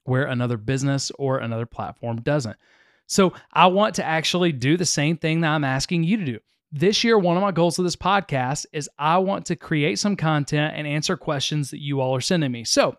where 0.05 0.23
another 0.23 0.57
business 0.57 1.11
or 1.19 1.37
another 1.37 1.65
platform 1.65 2.21
doesn't. 2.21 2.57
So 3.05 3.33
I 3.51 3.67
want 3.67 3.95
to 3.95 4.05
actually 4.05 4.51
do 4.51 4.77
the 4.77 4.85
same 4.85 5.17
thing 5.17 5.41
that 5.41 5.49
I'm 5.49 5.63
asking 5.63 6.03
you 6.03 6.17
to 6.17 6.25
do 6.25 6.39
this 6.71 7.03
year, 7.03 7.19
one 7.19 7.35
of 7.35 7.43
my 7.43 7.51
goals 7.51 7.77
of 7.77 7.83
this 7.83 7.95
podcast 7.95 8.65
is 8.71 8.89
I 8.97 9.17
want 9.17 9.45
to 9.47 9.55
create 9.55 9.99
some 9.99 10.15
content 10.15 10.73
and 10.75 10.87
answer 10.87 11.17
questions 11.17 11.71
that 11.71 11.81
you 11.81 11.99
all 11.99 12.15
are 12.15 12.21
sending 12.21 12.51
me. 12.51 12.63
So 12.63 12.95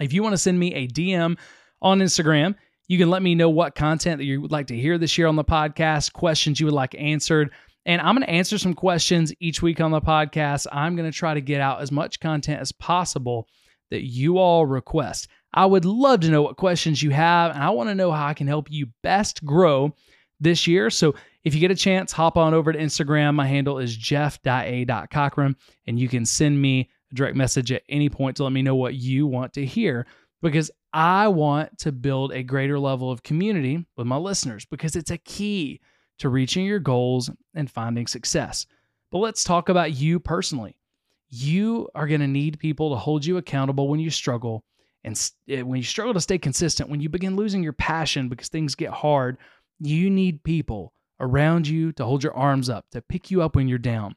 if 0.00 0.12
you 0.12 0.22
want 0.22 0.32
to 0.32 0.38
send 0.38 0.58
me 0.58 0.74
a 0.74 0.88
DM 0.88 1.38
on 1.80 2.00
Instagram, 2.00 2.56
you 2.88 2.98
can 2.98 3.10
let 3.10 3.22
me 3.22 3.34
know 3.34 3.48
what 3.48 3.74
content 3.74 4.18
that 4.18 4.24
you 4.24 4.40
would 4.40 4.52
like 4.52 4.66
to 4.68 4.76
hear 4.76 4.98
this 4.98 5.16
year 5.16 5.26
on 5.26 5.36
the 5.36 5.44
podcast, 5.44 6.12
questions 6.12 6.60
you 6.60 6.66
would 6.66 6.74
like 6.74 6.94
answered. 6.98 7.50
And 7.86 8.00
I'm 8.00 8.14
going 8.14 8.26
to 8.26 8.32
answer 8.32 8.58
some 8.58 8.74
questions 8.74 9.32
each 9.40 9.62
week 9.62 9.80
on 9.80 9.90
the 9.90 10.00
podcast. 10.00 10.66
I'm 10.72 10.96
going 10.96 11.10
to 11.10 11.16
try 11.16 11.34
to 11.34 11.40
get 11.40 11.60
out 11.60 11.80
as 11.80 11.92
much 11.92 12.20
content 12.20 12.60
as 12.60 12.72
possible 12.72 13.46
that 13.90 14.04
you 14.04 14.38
all 14.38 14.66
request. 14.66 15.28
I 15.52 15.66
would 15.66 15.84
love 15.84 16.20
to 16.20 16.30
know 16.30 16.42
what 16.42 16.56
questions 16.56 17.02
you 17.02 17.10
have, 17.10 17.54
and 17.54 17.62
I 17.62 17.70
want 17.70 17.88
to 17.88 17.94
know 17.94 18.10
how 18.10 18.26
I 18.26 18.34
can 18.34 18.48
help 18.48 18.70
you 18.70 18.88
best 19.02 19.44
grow 19.44 19.94
this 20.40 20.66
year. 20.66 20.90
So 20.90 21.14
if 21.44 21.54
you 21.54 21.60
get 21.60 21.70
a 21.70 21.76
chance, 21.76 22.10
hop 22.10 22.36
on 22.36 22.54
over 22.54 22.72
to 22.72 22.78
Instagram. 22.78 23.34
My 23.34 23.46
handle 23.46 23.78
is 23.78 23.96
jeff.a.cochran, 23.96 25.56
and 25.86 26.00
you 26.00 26.08
can 26.08 26.24
send 26.24 26.60
me 26.60 26.90
a 27.12 27.14
direct 27.14 27.36
message 27.36 27.70
at 27.70 27.82
any 27.88 28.08
point 28.08 28.36
to 28.38 28.44
let 28.44 28.52
me 28.52 28.62
know 28.62 28.74
what 28.74 28.94
you 28.94 29.26
want 29.26 29.52
to 29.54 29.64
hear 29.64 30.06
because 30.42 30.70
I 30.94 31.26
want 31.26 31.76
to 31.78 31.90
build 31.90 32.32
a 32.32 32.44
greater 32.44 32.78
level 32.78 33.10
of 33.10 33.24
community 33.24 33.84
with 33.96 34.06
my 34.06 34.16
listeners 34.16 34.64
because 34.64 34.94
it's 34.94 35.10
a 35.10 35.18
key 35.18 35.80
to 36.20 36.28
reaching 36.28 36.64
your 36.64 36.78
goals 36.78 37.28
and 37.52 37.68
finding 37.68 38.06
success. 38.06 38.64
But 39.10 39.18
let's 39.18 39.42
talk 39.42 39.68
about 39.68 39.94
you 39.94 40.20
personally. 40.20 40.76
You 41.30 41.88
are 41.96 42.06
going 42.06 42.20
to 42.20 42.28
need 42.28 42.60
people 42.60 42.90
to 42.90 42.96
hold 42.96 43.26
you 43.26 43.38
accountable 43.38 43.88
when 43.88 43.98
you 43.98 44.08
struggle 44.08 44.62
and 45.02 45.20
eh, 45.48 45.62
when 45.62 45.78
you 45.78 45.82
struggle 45.82 46.14
to 46.14 46.20
stay 46.20 46.38
consistent, 46.38 46.88
when 46.88 47.00
you 47.00 47.08
begin 47.08 47.34
losing 47.34 47.64
your 47.64 47.72
passion 47.72 48.28
because 48.28 48.48
things 48.48 48.76
get 48.76 48.90
hard, 48.90 49.36
you 49.80 50.08
need 50.08 50.44
people 50.44 50.92
around 51.18 51.66
you 51.66 51.90
to 51.94 52.04
hold 52.04 52.22
your 52.22 52.36
arms 52.36 52.70
up, 52.70 52.88
to 52.92 53.02
pick 53.02 53.32
you 53.32 53.42
up 53.42 53.56
when 53.56 53.66
you're 53.66 53.78
down. 53.78 54.14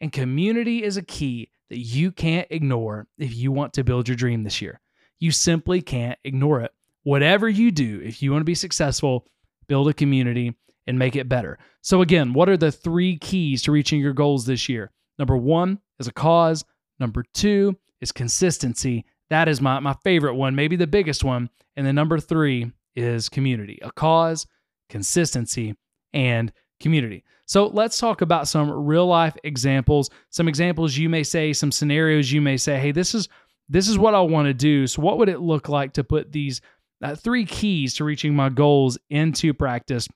And 0.00 0.12
community 0.12 0.84
is 0.84 0.96
a 0.96 1.02
key 1.02 1.50
that 1.70 1.78
you 1.78 2.12
can't 2.12 2.46
ignore 2.50 3.08
if 3.18 3.34
you 3.34 3.50
want 3.50 3.72
to 3.72 3.84
build 3.84 4.06
your 4.06 4.16
dream 4.16 4.44
this 4.44 4.62
year. 4.62 4.80
You 5.20 5.30
simply 5.30 5.80
can't 5.80 6.18
ignore 6.24 6.62
it. 6.62 6.72
Whatever 7.04 7.48
you 7.48 7.70
do, 7.70 8.00
if 8.02 8.22
you 8.22 8.32
want 8.32 8.40
to 8.40 8.46
be 8.46 8.54
successful, 8.54 9.26
build 9.68 9.88
a 9.88 9.94
community 9.94 10.54
and 10.86 10.98
make 10.98 11.14
it 11.14 11.28
better. 11.28 11.58
So, 11.82 12.02
again, 12.02 12.32
what 12.32 12.48
are 12.48 12.56
the 12.56 12.72
three 12.72 13.16
keys 13.18 13.62
to 13.62 13.72
reaching 13.72 14.00
your 14.00 14.12
goals 14.12 14.44
this 14.44 14.68
year? 14.68 14.90
Number 15.18 15.36
one 15.36 15.78
is 15.98 16.08
a 16.08 16.12
cause. 16.12 16.64
Number 16.98 17.24
two 17.32 17.76
is 18.00 18.12
consistency. 18.12 19.04
That 19.28 19.48
is 19.48 19.60
my, 19.60 19.78
my 19.78 19.94
favorite 20.02 20.34
one, 20.34 20.54
maybe 20.56 20.76
the 20.76 20.86
biggest 20.86 21.22
one. 21.22 21.48
And 21.76 21.86
then 21.86 21.94
number 21.94 22.18
three 22.18 22.72
is 22.96 23.28
community, 23.28 23.78
a 23.82 23.92
cause, 23.92 24.46
consistency, 24.88 25.76
and 26.12 26.52
community. 26.80 27.24
So 27.46 27.66
let's 27.66 27.98
talk 27.98 28.20
about 28.20 28.48
some 28.48 28.70
real 28.70 29.06
life 29.06 29.36
examples, 29.44 30.10
some 30.30 30.48
examples 30.48 30.96
you 30.96 31.08
may 31.08 31.22
say, 31.22 31.52
some 31.52 31.72
scenarios 31.72 32.30
you 32.30 32.40
may 32.40 32.56
say, 32.56 32.78
hey, 32.78 32.92
this 32.92 33.14
is 33.14 33.28
this 33.70 33.88
is 33.88 33.96
what 33.96 34.14
I 34.14 34.20
want 34.20 34.46
to 34.46 34.54
do. 34.54 34.86
So 34.86 35.00
what 35.00 35.18
would 35.18 35.28
it 35.28 35.40
look 35.40 35.68
like 35.68 35.92
to 35.94 36.04
put 36.04 36.32
these 36.32 36.60
uh, 37.02 37.14
three 37.14 37.46
keys 37.46 37.94
to 37.94 38.04
reaching 38.04 38.34
my 38.34 38.48
goals 38.48 38.98
into 39.08 39.54
practice 39.54 40.08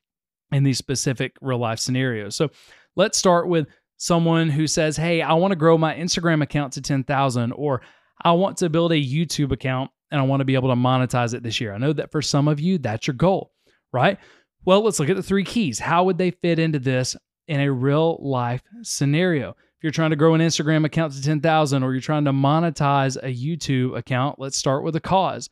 in 0.51 0.65
these 0.65 0.77
specific 0.77 1.37
real 1.41 1.59
life 1.59 1.79
scenarios? 1.79 2.35
So 2.35 2.51
let's 2.97 3.17
start 3.17 3.49
with 3.49 3.69
someone 3.97 4.51
who 4.51 4.67
says, 4.67 4.97
"Hey, 4.97 5.23
I 5.23 5.35
want 5.35 5.53
to 5.53 5.57
grow 5.57 5.79
my 5.79 5.95
Instagram 5.95 6.43
account 6.43 6.73
to 6.75 6.83
10,000 6.83 7.53
or 7.53 7.81
I 8.23 8.33
want 8.33 8.57
to 8.59 8.69
build 8.69 8.91
a 8.91 8.97
YouTube 8.97 9.53
account 9.53 9.91
and 10.11 10.21
I 10.21 10.25
want 10.25 10.41
to 10.41 10.45
be 10.45 10.57
able 10.57 10.71
to 10.71 10.75
monetize 10.75 11.33
it 11.33 11.45
this 11.45 11.61
year." 11.61 11.73
I 11.73 11.79
know 11.79 11.93
that 11.93 12.11
for 12.11 12.21
some 12.21 12.49
of 12.49 12.59
you 12.59 12.79
that's 12.79 13.07
your 13.07 13.15
goal, 13.15 13.53
right? 13.93 14.19
Well, 14.65 14.83
let's 14.83 14.99
look 14.99 15.11
at 15.11 15.17
the 15.17 15.23
three 15.23 15.45
keys. 15.45 15.79
How 15.79 16.05
would 16.05 16.19
they 16.19 16.33
fit 16.33 16.59
into 16.59 16.81
this 16.81 17.15
in 17.47 17.61
a 17.61 17.71
real 17.71 18.19
life 18.21 18.63
scenario? 18.83 19.55
You're 19.85 19.91
trying 19.91 20.11
to 20.11 20.17
grow 20.17 20.33
an 20.33 20.41
Instagram 20.41 20.87
account 20.87 21.12
to 21.12 21.21
10,000 21.21 21.83
or 21.83 21.93
you're 21.93 22.00
trying 22.00 22.25
to 22.25 22.33
monetize 22.33 23.19
a 23.19 23.26
YouTube 23.26 23.95
account, 23.95 24.38
let's 24.38 24.57
start 24.57 24.83
with 24.83 24.97
a 24.97 25.00
cause. 25.00 25.50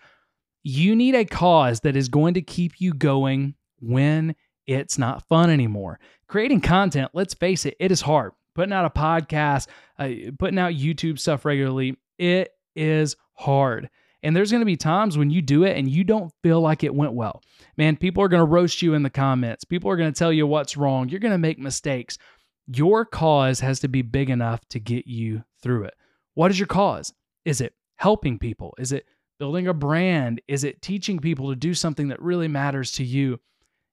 You 0.63 0.97
need 0.97 1.15
a 1.15 1.27
cause 1.27 1.81
that 1.81 1.97
is 1.97 2.09
going 2.09 2.33
to 2.33 2.41
keep 2.41 2.81
you 2.81 2.95
going 2.95 3.57
when 3.81 4.35
it's 4.67 4.97
not 4.97 5.29
fun 5.29 5.51
anymore. 5.51 6.01
Creating 6.29 6.63
content, 6.63 7.11
let's 7.13 7.35
face 7.35 7.67
it, 7.67 7.77
it 7.79 7.93
is 7.93 8.01
hard. 8.01 8.33
Putting 8.55 8.73
out 8.73 8.87
a 8.87 8.99
podcast, 8.99 9.67
uh, 9.99 10.09
putting 10.39 10.59
out 10.59 10.73
YouTube 10.73 11.19
stuff 11.19 11.45
regularly, 11.45 11.99
it 12.17 12.53
is 12.75 13.17
hard. 13.35 13.91
And 14.23 14.35
there's 14.35 14.51
going 14.51 14.63
to 14.63 14.65
be 14.65 14.79
times 14.79 15.19
when 15.19 15.29
you 15.29 15.43
do 15.43 15.65
it 15.65 15.77
and 15.77 15.91
you 15.91 16.05
don't 16.05 16.33
feel 16.43 16.63
like 16.63 16.85
it 16.85 16.95
went 16.95 17.13
well. 17.13 17.43
Man, 17.77 17.99
people 17.99 18.23
are 18.23 18.29
going 18.29 18.41
to 18.41 18.51
roast 18.51 18.81
you 18.81 18.95
in 18.95 19.03
the 19.03 19.11
comments. 19.11 19.65
People 19.65 19.91
are 19.91 19.97
going 19.99 20.11
to 20.11 20.19
tell 20.19 20.33
you 20.33 20.47
what's 20.47 20.79
wrong. 20.79 21.11
You're 21.11 21.21
going 21.21 21.33
to 21.33 21.39
make 21.39 21.59
mistakes. 21.59 22.17
Your 22.75 23.05
cause 23.05 23.61
has 23.61 23.81
to 23.81 23.89
be 23.89 24.03
big 24.03 24.31
enough 24.31 24.67
to 24.69 24.81
get 24.81 25.07
you 25.07 25.45
through 25.63 25.85
it. 25.85 25.95
What 26.35 26.51
is 26.51 26.59
your 26.59 26.67
cause? 26.67 27.13
Is 27.45 27.61
it 27.61 27.75
helping 27.97 28.39
people? 28.39 28.75
Is 28.79 28.93
it 28.93 29.07
building 29.39 29.69
a 29.69 29.75
brand? 29.75 30.41
Is 30.49 30.65
it 30.65 30.81
teaching 30.81 31.19
people 31.19 31.51
to 31.51 31.57
do 31.57 31.75
something 31.75 32.09
that 32.09 32.23
really 32.23 32.49
matters 32.49 32.93
to 32.93 33.05
you? 33.05 33.39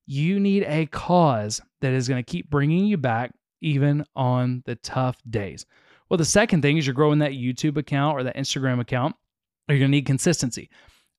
You 0.05 0.39
need 0.39 0.63
a 0.63 0.86
cause 0.86 1.62
that 1.81 1.93
is 1.93 2.07
going 2.07 2.24
to 2.24 2.31
keep 2.31 2.50
bringing 2.50 2.86
you 2.86 2.98
back 2.98 3.33
even 3.62 4.05
on 4.15 4.63
the 4.65 4.75
tough 4.75 5.17
days. 5.29 5.65
Well, 6.09 6.17
the 6.17 6.25
second 6.25 6.62
thing 6.62 6.77
is 6.77 6.88
you're 6.88 6.93
growing 6.93 7.19
that 7.19 7.33
YouTube 7.33 7.77
account 7.77 8.17
or 8.17 8.24
that 8.24 8.38
Instagram 8.38 8.79
account, 8.79 9.15
you're 9.67 9.77
going 9.77 9.91
to 9.91 9.98
need 9.98 10.05
consistency. 10.05 10.69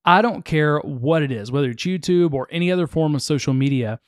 I 0.05 0.23
don't 0.23 0.45
care 0.45 0.79
what 0.79 1.23
it 1.23 1.31
is, 1.31 1.53
whether 1.53 1.71
it's 1.71 1.85
YouTube 1.85 2.33
or 2.33 2.49
any 2.51 2.73
other 2.73 2.87
form 2.87 3.15
of 3.15 3.23
social 3.23 3.53
media, 3.53 4.01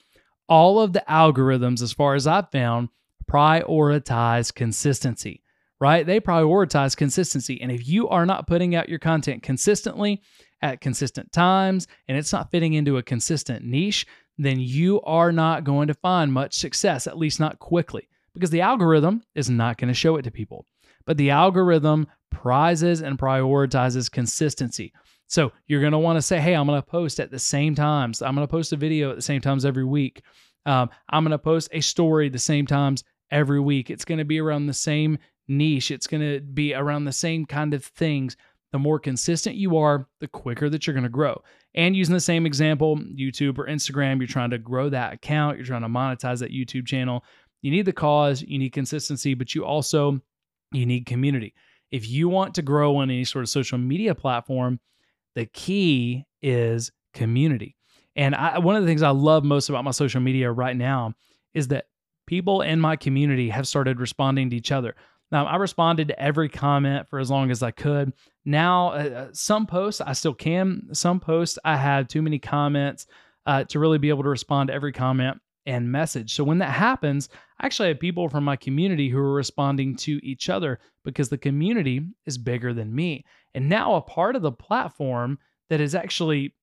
all 0.48 0.80
of 0.80 0.92
the 0.92 1.04
algorithms, 1.08 1.82
as 1.82 1.92
far 1.92 2.14
as 2.14 2.26
I've 2.26 2.50
found, 2.50 2.88
prioritize 3.30 4.54
consistency, 4.54 5.42
right? 5.80 6.06
They 6.06 6.20
prioritize 6.20 6.96
consistency. 6.96 7.60
And 7.60 7.70
if 7.70 7.86
you 7.88 8.08
are 8.08 8.26
not 8.26 8.46
putting 8.46 8.74
out 8.74 8.88
your 8.88 8.98
content 8.98 9.42
consistently 9.42 10.22
at 10.62 10.80
consistent 10.80 11.32
times 11.32 11.88
and 12.08 12.16
it's 12.16 12.32
not 12.32 12.50
fitting 12.50 12.74
into 12.74 12.98
a 12.98 13.02
consistent 13.02 13.64
niche, 13.64 14.06
then 14.38 14.60
you 14.60 15.00
are 15.02 15.32
not 15.32 15.64
going 15.64 15.88
to 15.88 15.94
find 15.94 16.32
much 16.32 16.54
success, 16.58 17.06
at 17.06 17.18
least 17.18 17.40
not 17.40 17.58
quickly, 17.58 18.08
because 18.34 18.50
the 18.50 18.60
algorithm 18.60 19.22
is 19.34 19.50
not 19.50 19.78
going 19.78 19.88
to 19.88 19.94
show 19.94 20.16
it 20.16 20.22
to 20.22 20.30
people. 20.30 20.66
But 21.04 21.16
the 21.16 21.30
algorithm 21.30 22.06
prizes 22.30 23.02
and 23.02 23.18
prioritizes 23.18 24.10
consistency. 24.10 24.92
So 25.26 25.52
you're 25.66 25.80
going 25.80 25.92
to 25.92 25.98
want 25.98 26.16
to 26.16 26.22
say, 26.22 26.40
hey, 26.40 26.54
I'm 26.54 26.66
going 26.66 26.80
to 26.80 26.86
post 26.86 27.18
at 27.18 27.30
the 27.30 27.38
same 27.38 27.74
times. 27.74 28.22
I'm 28.22 28.34
going 28.34 28.46
to 28.46 28.50
post 28.50 28.72
a 28.72 28.76
video 28.76 29.10
at 29.10 29.16
the 29.16 29.22
same 29.22 29.40
times 29.40 29.64
every 29.64 29.84
week. 29.84 30.22
Um, 30.66 30.90
I'm 31.08 31.24
going 31.24 31.32
to 31.32 31.38
post 31.38 31.68
a 31.72 31.80
story 31.80 32.28
the 32.28 32.38
same 32.38 32.66
times 32.66 33.02
every 33.32 33.58
week. 33.58 33.90
It's 33.90 34.04
going 34.04 34.18
to 34.18 34.24
be 34.24 34.38
around 34.38 34.66
the 34.66 34.74
same 34.74 35.18
niche. 35.48 35.90
It's 35.90 36.06
going 36.06 36.20
to 36.20 36.40
be 36.40 36.74
around 36.74 37.04
the 37.04 37.12
same 37.12 37.44
kind 37.46 37.74
of 37.74 37.84
things. 37.84 38.36
The 38.70 38.78
more 38.78 38.98
consistent 38.98 39.56
you 39.56 39.76
are, 39.76 40.06
the 40.20 40.28
quicker 40.28 40.70
that 40.70 40.86
you're 40.86 40.94
going 40.94 41.02
to 41.02 41.10
grow. 41.10 41.42
And 41.74 41.96
using 41.96 42.14
the 42.14 42.20
same 42.20 42.46
example, 42.46 42.96
YouTube 42.96 43.58
or 43.58 43.66
Instagram, 43.66 44.18
you're 44.18 44.26
trying 44.28 44.50
to 44.50 44.58
grow 44.58 44.88
that 44.88 45.12
account, 45.12 45.56
you're 45.56 45.66
trying 45.66 45.82
to 45.82 45.88
monetize 45.88 46.38
that 46.38 46.52
YouTube 46.52 46.86
channel. 46.86 47.24
You 47.62 47.70
need 47.70 47.86
the 47.86 47.92
cause, 47.92 48.42
you 48.42 48.58
need 48.58 48.70
consistency, 48.70 49.34
but 49.34 49.54
you 49.54 49.64
also 49.64 50.20
you 50.72 50.86
need 50.86 51.06
community. 51.06 51.54
If 51.90 52.08
you 52.08 52.28
want 52.28 52.54
to 52.54 52.62
grow 52.62 52.96
on 52.96 53.10
any 53.10 53.24
sort 53.24 53.42
of 53.44 53.50
social 53.50 53.78
media 53.78 54.14
platform, 54.14 54.80
the 55.34 55.46
key 55.46 56.24
is 56.40 56.90
community. 57.14 57.76
And 58.16 58.34
I, 58.34 58.58
one 58.58 58.76
of 58.76 58.82
the 58.82 58.88
things 58.88 59.02
I 59.02 59.10
love 59.10 59.44
most 59.44 59.68
about 59.68 59.84
my 59.84 59.90
social 59.90 60.20
media 60.20 60.50
right 60.50 60.76
now 60.76 61.14
is 61.54 61.68
that 61.68 61.86
people 62.26 62.62
in 62.62 62.80
my 62.80 62.96
community 62.96 63.48
have 63.50 63.68
started 63.68 64.00
responding 64.00 64.50
to 64.50 64.56
each 64.56 64.72
other. 64.72 64.94
Now, 65.30 65.46
I 65.46 65.56
responded 65.56 66.08
to 66.08 66.20
every 66.20 66.48
comment 66.48 67.08
for 67.08 67.18
as 67.18 67.30
long 67.30 67.50
as 67.50 67.62
I 67.62 67.70
could. 67.70 68.12
Now, 68.44 68.88
uh, 68.88 68.92
uh 68.92 69.28
some 69.32 69.66
posts 69.66 70.00
I 70.00 70.12
still 70.12 70.34
can. 70.34 70.88
Some 70.92 71.20
posts 71.20 71.58
I 71.64 71.76
had 71.76 72.08
too 72.08 72.22
many 72.22 72.38
comments 72.38 73.06
uh, 73.46 73.64
to 73.64 73.78
really 73.78 73.98
be 73.98 74.10
able 74.10 74.22
to 74.24 74.28
respond 74.28 74.68
to 74.68 74.74
every 74.74 74.92
comment 74.92 75.38
and 75.66 75.90
message. 75.90 76.34
So 76.34 76.44
when 76.44 76.58
that 76.58 76.70
happens, 76.70 77.28
I 77.58 77.66
actually 77.66 77.88
have 77.88 78.00
people 78.00 78.28
from 78.28 78.44
my 78.44 78.56
community 78.56 79.08
who 79.08 79.18
are 79.18 79.32
responding 79.32 79.96
to 79.96 80.24
each 80.24 80.48
other 80.48 80.80
because 81.04 81.28
the 81.28 81.38
community 81.38 82.02
is 82.26 82.36
bigger 82.38 82.74
than 82.74 82.94
me. 82.94 83.24
And 83.54 83.68
now 83.68 83.94
a 83.94 84.02
part 84.02 84.36
of 84.36 84.42
the 84.42 84.52
platform 84.52 85.38
that 85.70 85.80
is 85.80 85.94
actually 85.94 86.54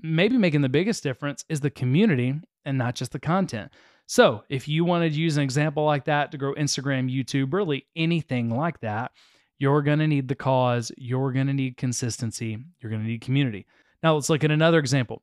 maybe 0.00 0.36
making 0.36 0.60
the 0.60 0.68
biggest 0.68 1.02
difference 1.02 1.44
is 1.48 1.60
the 1.60 1.70
community 1.70 2.34
and 2.64 2.78
not 2.78 2.94
just 2.94 3.12
the 3.12 3.18
content. 3.18 3.72
So, 4.06 4.44
if 4.48 4.68
you 4.68 4.84
wanted 4.84 5.12
to 5.14 5.18
use 5.18 5.36
an 5.36 5.42
example 5.42 5.84
like 5.84 6.04
that 6.04 6.32
to 6.32 6.38
grow 6.38 6.54
Instagram, 6.54 7.10
YouTube, 7.10 7.52
really 7.52 7.86
anything 7.96 8.50
like 8.50 8.78
that, 8.80 9.12
you're 9.58 9.82
going 9.82 10.00
to 10.00 10.06
need 10.06 10.28
the 10.28 10.34
cause, 10.34 10.92
you're 10.96 11.32
going 11.32 11.46
to 11.46 11.52
need 11.52 11.76
consistency, 11.76 12.58
you're 12.80 12.90
going 12.90 13.02
to 13.02 13.08
need 13.08 13.20
community. 13.20 13.66
Now, 14.02 14.14
let's 14.14 14.28
look 14.28 14.44
at 14.44 14.50
another 14.50 14.78
example. 14.78 15.22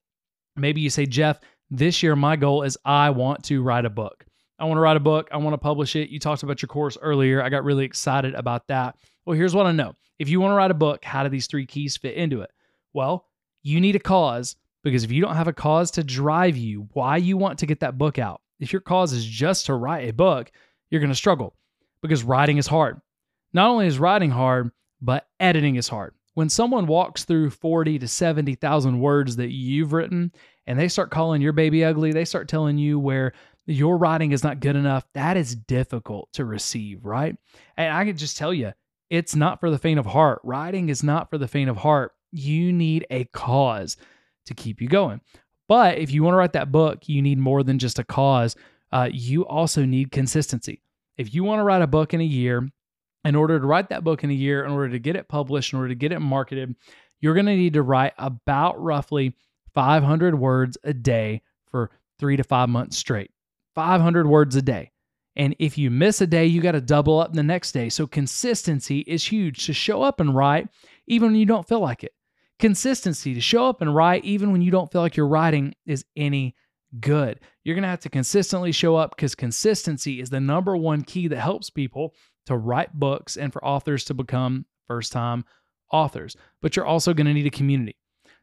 Maybe 0.55 0.81
you 0.81 0.89
say, 0.89 1.05
Jeff, 1.05 1.39
this 1.70 2.01
year 2.01 2.15
my 2.15 2.35
goal 2.35 2.63
is 2.63 2.77
I 2.85 3.09
want 3.09 3.44
to 3.46 3.61
write 3.61 3.85
a 3.85 3.89
book. 3.89 4.25
I 4.57 4.65
want 4.65 4.77
to 4.77 4.81
write 4.81 4.98
a 4.98 5.01
book. 5.01 5.29
I 5.31 5.37
want 5.37 5.53
to 5.53 5.57
publish 5.57 5.96
it. 5.96 6.09
You 6.09 6.20
talked 6.20 6.44
about 6.44 6.61
your 6.61 6.68
course 6.68 6.98
earlier. 7.01 7.44
I 7.44 7.50
got 7.50 7.63
really 7.63 7.85
excited 7.85 8.33
about 8.33 8.68
that. 8.68 8.96
Well, 9.25 9.37
here's 9.37 9.55
what 9.55 9.65
I 9.65 9.72
know. 9.72 9.94
If 10.18 10.27
you 10.27 10.42
want 10.42 10.51
to 10.51 10.55
write 10.55 10.72
a 10.72 10.75
book, 10.75 11.05
how 11.05 11.24
do 11.24 11.29
these 11.29 11.48
three 11.48 11.65
keys 11.65 11.96
fit 11.96 12.15
into 12.15 12.42
it? 12.42 12.51
Well, 12.94 13.25
you 13.63 13.79
need 13.79 13.96
a 13.96 14.00
cause 14.00 14.55
because 14.83 15.03
if 15.03 15.11
you 15.11 15.22
don't 15.22 15.35
have 15.35 15.48
a 15.48 15.53
cause 15.53 15.92
to 15.92 16.03
drive 16.03 16.57
you, 16.57 16.89
why 16.94 17.18
you 17.18 17.37
want 17.37 17.59
to 17.59 17.65
get 17.65 17.81
that 17.81 17.98
book 17.98 18.20
out, 18.20 18.42
if 18.59 18.74
your 18.74 18.81
cause 18.81 19.13
is 19.13 19.25
just 19.25 19.65
to 19.67 19.74
write 19.74 20.09
a 20.09 20.13
book, 20.13 20.51
you're 20.89 21.01
going 21.01 21.11
to 21.11 21.15
struggle 21.15 21.55
because 22.01 22.24
writing 22.24 22.57
is 22.57 22.67
hard. 22.67 23.00
Not 23.53 23.69
only 23.69 23.87
is 23.87 24.00
writing 24.00 24.31
hard, 24.31 24.72
but 25.01 25.27
editing 25.39 25.75
is 25.75 25.87
hard. 25.87 26.13
When 26.35 26.50
someone 26.50 26.87
walks 26.87 27.25
through 27.25 27.50
40 27.50 28.00
to 28.00 28.07
70,000 28.07 29.00
words 29.00 29.35
that 29.37 29.51
you've 29.51 29.93
written 29.93 30.31
and 30.67 30.79
they 30.79 30.87
start 30.87 31.11
calling 31.11 31.41
your 31.41 31.53
baby 31.53 31.83
ugly, 31.83 32.11
they 32.11 32.25
start 32.25 32.48
telling 32.48 32.77
you 32.77 33.00
where 33.00 33.33
your 33.65 33.98
writing 33.98 34.31
is 34.31 34.43
not 34.43 34.59
good 34.59 34.75
enough, 34.75 35.05
that 35.13 35.37
is 35.37 35.55
difficult 35.55 36.29
to 36.33 36.45
receive, 36.45 37.05
right? 37.05 37.35
And 37.77 37.93
I 37.93 38.05
can 38.05 38.17
just 38.17 38.37
tell 38.37 38.53
you, 38.53 38.74
it's 39.09 39.35
not 39.35 39.59
for 39.59 39.69
the 39.69 39.77
faint 39.77 40.00
of 40.00 40.05
heart. 40.05 40.39
Writing 40.43 40.89
is 40.89 41.03
not 41.03 41.29
for 41.29 41.37
the 41.37 41.48
faint 41.48 41.69
of 41.69 41.77
heart. 41.77 42.13
You 42.31 42.72
need 42.72 43.05
a 43.09 43.25
cause 43.25 43.98
to 44.45 44.53
keep 44.53 44.81
you 44.81 44.87
going. 44.87 45.22
But 45.70 46.00
if 46.00 46.12
you 46.12 46.24
want 46.24 46.34
to 46.34 46.38
write 46.38 46.53
that 46.53 46.72
book, 46.72 47.08
you 47.08 47.22
need 47.22 47.38
more 47.38 47.64
than 47.64 47.79
just 47.79 48.00
a 48.00 48.03
cause. 48.03 48.55
Uh, 48.92 49.08
you 49.14 49.46
also 49.46 49.86
need 49.86 50.12
consistency. 50.12 50.82
If 51.16 51.34
you 51.34 51.44
want 51.44 51.60
to 51.60 51.64
write 51.64 51.84
a 51.84 51.88
book 51.88 52.14
in 52.14 52.20
a 52.20 52.25
year, 52.25 52.68
in 53.24 53.36
order 53.36 53.60
to 53.60 53.66
write 53.66 53.90
that 53.90 54.03
book 54.03 54.24
in 54.24 54.32
a 54.32 54.34
year, 54.34 54.66
in 54.66 54.72
order 54.72 54.90
to 54.90 55.00
get 55.00 55.16
it 55.16 55.29
published, 55.29 55.72
in 55.72 55.77
order 55.77 55.90
to 55.90 55.96
get 55.96 56.12
it 56.12 56.20
marketed, 56.20 56.75
you're 57.22 57.36
going 57.36 57.46
to 57.46 57.55
need 57.55 57.74
to 57.74 57.84
write 57.84 58.14
about 58.18 58.82
roughly 58.82 59.36
500 59.75 60.40
words 60.40 60.75
a 60.84 60.94
day 60.94 61.44
for 61.70 61.92
three 62.18 62.36
to 62.36 62.44
five 62.44 62.70
months 62.70 62.98
straight. 62.98 63.29
500 63.75 64.27
words 64.27 64.55
a 64.55 64.62
day. 64.64 64.92
And 65.36 65.55
if 65.60 65.77
you 65.77 65.92
miss 65.92 66.20
a 66.20 66.27
day, 66.27 66.48
you 66.48 66.62
got 66.62 66.72
to 66.72 66.82
double 66.82 67.20
up 67.20 67.34
the 67.34 67.44
next 67.44 67.74
day. 67.74 67.90
So 67.90 68.08
consistency 68.08 69.01
is 69.01 69.24
huge 69.24 69.68
to 69.68 69.74
show 69.74 70.01
up 70.01 70.20
and 70.20 70.36
write 70.36 70.68
even 71.05 71.29
when 71.32 71.40
you 71.40 71.46
don't 71.46 71.68
feel 71.68 71.79
like 71.79 72.03
it. 72.03 72.14
Consistency 72.59 73.33
to 73.33 73.41
show 73.41 73.67
up 73.67 73.81
and 73.81 73.95
write 73.95 74.25
even 74.25 74.51
when 74.51 74.61
you 74.61 74.72
don't 74.72 74.91
feel 74.91 75.01
like 75.01 75.15
your 75.15 75.27
writing 75.27 75.74
is 75.85 76.05
any 76.15 76.55
good. 77.00 77.39
You're 77.63 77.75
going 77.75 77.83
to 77.83 77.89
have 77.89 78.01
to 78.01 78.09
consistently 78.09 78.72
show 78.72 78.95
up 78.95 79.15
because 79.15 79.35
consistency 79.35 80.19
is 80.19 80.29
the 80.29 80.39
number 80.39 80.75
one 80.75 81.03
key 81.03 81.27
that 81.29 81.39
helps 81.39 81.69
people 81.69 82.13
to 82.48 82.57
write 82.57 82.93
books 82.93 83.37
and 83.37 83.53
for 83.53 83.63
authors 83.63 84.03
to 84.05 84.13
become 84.13 84.65
first 84.87 85.11
time 85.11 85.45
authors. 85.91 86.35
But 86.61 86.75
you're 86.75 86.85
also 86.85 87.13
going 87.13 87.27
to 87.27 87.33
need 87.33 87.45
a 87.45 87.51
community. 87.51 87.95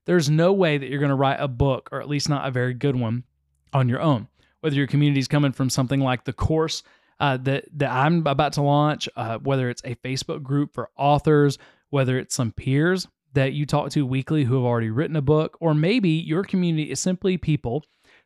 There's 0.06 0.30
no 0.30 0.52
way 0.52 0.78
that 0.78 0.88
you're 0.88 1.00
going 1.00 1.10
to 1.10 1.16
write 1.16 1.40
a 1.40 1.48
book, 1.48 1.88
or 1.92 2.00
at 2.00 2.08
least 2.08 2.28
not 2.28 2.46
a 2.46 2.52
very 2.52 2.74
good 2.74 2.96
one, 2.96 3.24
on 3.72 3.88
your 3.88 4.00
own 4.00 4.28
whether 4.66 4.74
your 4.74 4.88
community 4.88 5.20
is 5.20 5.28
coming 5.28 5.52
from 5.52 5.70
something 5.70 6.00
like 6.00 6.24
the 6.24 6.32
course 6.32 6.82
uh, 7.20 7.36
that 7.36 7.64
that 7.72 7.88
I'm 7.88 8.26
about 8.26 8.54
to 8.54 8.62
launch, 8.62 9.08
uh, 9.14 9.38
whether 9.38 9.70
it's 9.70 9.82
a 9.84 9.94
Facebook 9.96 10.42
group 10.42 10.74
for 10.74 10.90
authors, 10.96 11.56
whether 11.90 12.18
it's 12.18 12.34
some 12.34 12.50
peers 12.50 13.06
that 13.36 13.54
you 13.54 13.64
talk 13.64 13.90
to 13.90 14.04
weekly 14.04 14.44
who 14.44 14.56
have 14.56 14.64
already 14.64 14.90
written 14.90 15.16
a 15.16 15.22
book, 15.22 15.56
or 15.60 15.72
maybe 15.74 16.10
your 16.10 16.42
community 16.42 16.90
is 16.90 17.00
simply 17.00 17.38
people 17.38 17.82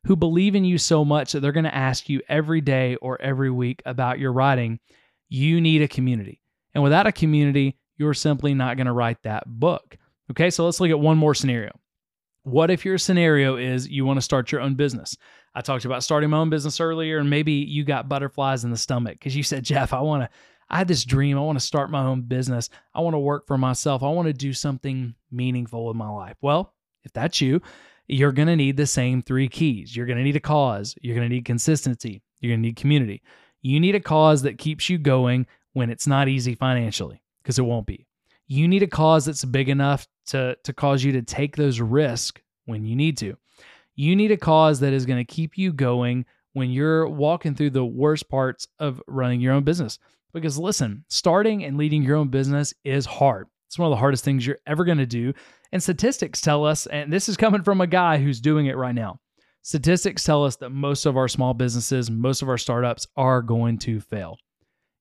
who 0.07 0.17
believe 0.17 0.55
in 0.55 0.65
you 0.65 0.79
so 0.79 1.05
much 1.05 1.33
that 1.33 1.41
they're 1.41 1.53
going 1.53 1.65
to 1.65 1.75
ask 1.75 2.09
you 2.09 2.23
every 2.29 2.61
day 2.61 2.97
or 2.97 3.21
every 3.21 3.51
week 3.51 3.83
about 3.85 4.19
your 4.19 4.33
writing. 4.33 4.81
You 5.29 5.61
need 5.61 5.83
a 5.83 5.89
community, 5.89 6.41
and 6.75 6.83
without 6.83 7.07
a 7.07 7.13
community, 7.13 7.77
you're 7.99 8.15
simply 8.15 8.55
not 8.55 8.77
going 8.77 8.87
to 8.87 8.93
write 8.93 9.23
that 9.23 9.45
book. 9.47 9.97
Okay, 10.31 10.51
so 10.51 10.65
let's 10.65 10.81
look 10.81 10.91
at 10.91 10.99
one 10.99 11.19
more 11.19 11.35
scenario. 11.35 11.79
What 12.45 12.71
if 12.71 12.85
your 12.85 12.97
scenario 12.97 13.57
is 13.57 13.87
you 13.89 14.07
want 14.07 14.17
to 14.17 14.23
start 14.23 14.51
your 14.51 14.63
own 14.63 14.75
business? 14.75 15.17
I 15.55 15.61
talked 15.61 15.85
about 15.85 16.03
starting 16.03 16.31
my 16.31 16.39
own 16.39 16.49
business 16.49 16.81
earlier, 16.81 17.19
and 17.19 17.29
maybe 17.29 17.53
you 17.53 17.85
got 17.85 18.09
butterflies 18.09 18.65
in 18.65 18.71
the 18.71 18.79
stomach 18.79 19.15
because 19.15 19.37
you 19.37 19.43
said, 19.43 19.65
Jeff, 19.65 19.93
I 19.93 20.01
want 20.01 20.23
to, 20.23 20.31
I 20.71 20.79
had 20.79 20.89
this 20.89 21.05
dream. 21.05 21.37
I 21.37 21.41
want 21.41 21.59
to 21.59 21.65
start 21.65 21.91
my 21.91 22.05
own 22.05 22.23
business. 22.23 22.71
I 22.95 23.01
want 23.01 23.15
to 23.15 23.19
work 23.19 23.47
for 23.47 23.59
myself. 23.59 24.03
I 24.03 24.09
want 24.09 24.29
to 24.29 24.33
do 24.33 24.53
something 24.53 25.15
meaningful 25.31 25.91
in 25.91 25.97
my 25.97 26.09
life. 26.09 26.37
Well, 26.41 26.75
if 27.03 27.13
that's 27.13 27.41
you, 27.41 27.61
you're 28.07 28.33
going 28.33 28.49
to 28.49 28.57
need 28.57 28.77
the 28.77 28.87
same 28.87 29.23
three 29.23 29.49
keys. 29.49 29.95
You're 29.95 30.07
going 30.07 30.19
to 30.19 30.25
need 30.25 30.37
a 30.37 30.41
cause, 30.41 30.97
you're 31.01 31.15
going 31.15 31.29
to 31.29 31.35
need 31.35 31.45
consistency, 31.45 32.23
you're 32.41 32.51
going 32.51 32.63
to 32.63 32.69
need 32.69 32.77
community. 32.77 33.23
You 33.63 33.79
need 33.79 33.95
a 33.95 34.01
cause 34.01 34.43
that 34.43 34.59
keeps 34.59 34.89
you 34.89 34.99
going 34.99 35.47
when 35.75 35.91
it's 35.91 36.07
not 36.07 36.29
easy 36.29 36.55
financially, 36.55 37.23
because 37.43 37.59
it 37.59 37.63
won't 37.63 37.87
be. 37.87 38.07
You 38.49 38.67
need 38.67 38.83
a 38.83 38.89
cause 38.89 39.27
that's 39.27 39.45
big 39.45 39.69
enough 39.69 40.09
to, 40.27 40.57
to 40.65 40.73
cause 40.73 41.05
you 41.05 41.13
to 41.13 41.23
take 41.23 41.57
those 41.57 41.81
risks 41.81 42.41
when 42.65 42.85
you 42.85 42.97
need 42.97 43.17
to. 43.19 43.37
You 43.95 44.17
need 44.17 44.33
a 44.33 44.37
cause 44.37 44.81
that 44.81 44.93
is 44.93 45.07
going 45.07 45.25
to 45.25 45.33
keep 45.33 45.57
you 45.57 45.73
going 45.73 46.25
when 46.53 46.71
you're 46.71 47.07
walking 47.07 47.55
through 47.55 47.71
the 47.71 47.85
worst 47.85 48.29
parts 48.29 48.67
of 48.79 49.01
running 49.07 49.41
your 49.41 49.53
own 49.53 49.63
business. 49.63 49.99
Because 50.33 50.59
listen, 50.59 51.05
starting 51.09 51.65
and 51.65 51.77
leading 51.77 52.03
your 52.03 52.17
own 52.17 52.29
business 52.29 52.75
is 52.85 53.07
hard. 53.07 53.49
It's 53.67 53.79
one 53.79 53.87
of 53.87 53.91
the 53.91 54.01
hardest 54.01 54.25
things 54.25 54.47
you're 54.47 54.59
ever 54.67 54.85
going 54.85 54.99
to 54.99 55.07
do. 55.07 55.33
And 55.73 55.83
statistics 55.83 56.41
tell 56.41 56.65
us, 56.65 56.87
and 56.87 57.13
this 57.13 57.29
is 57.29 57.37
coming 57.37 57.63
from 57.63 57.81
a 57.81 57.87
guy 57.87 58.19
who's 58.19 58.41
doing 58.41 58.67
it 58.67 58.77
right 58.77 58.95
now. 58.95 59.21
Statistics 59.63 60.25
tell 60.25 60.45
us 60.45 60.57
that 60.57 60.71
most 60.71 61.07
of 61.07 61.17
our 61.17 61.29
small 61.29 61.55
businesses, 61.55 62.11
most 62.11 62.43
of 62.43 62.49
our 62.49 62.59
startups 62.59 63.07
are 63.17 63.43
going 63.43 63.79
to 63.79 64.01
fail. 64.01 64.39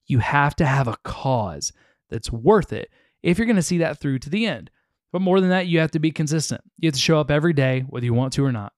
You 0.05 0.19
have 0.19 0.55
to 0.57 0.65
have 0.65 0.87
a 0.87 0.97
cause 1.03 1.71
that's 2.09 2.31
worth 2.31 2.73
it 2.73 2.89
if 3.23 3.37
you're 3.37 3.47
going 3.47 3.55
to 3.55 3.61
see 3.61 3.77
that 3.79 3.99
through 3.99 4.19
to 4.19 4.29
the 4.29 4.45
end. 4.45 4.69
But 5.11 5.21
more 5.21 5.39
than 5.39 5.49
that, 5.49 5.67
you 5.67 5.79
have 5.79 5.91
to 5.91 5.99
be 5.99 6.11
consistent. 6.11 6.61
You 6.77 6.87
have 6.87 6.93
to 6.95 6.99
show 6.99 7.19
up 7.19 7.31
every 7.31 7.53
day, 7.53 7.81
whether 7.87 8.05
you 8.05 8.13
want 8.13 8.33
to 8.33 8.45
or 8.45 8.51
not. 8.51 8.73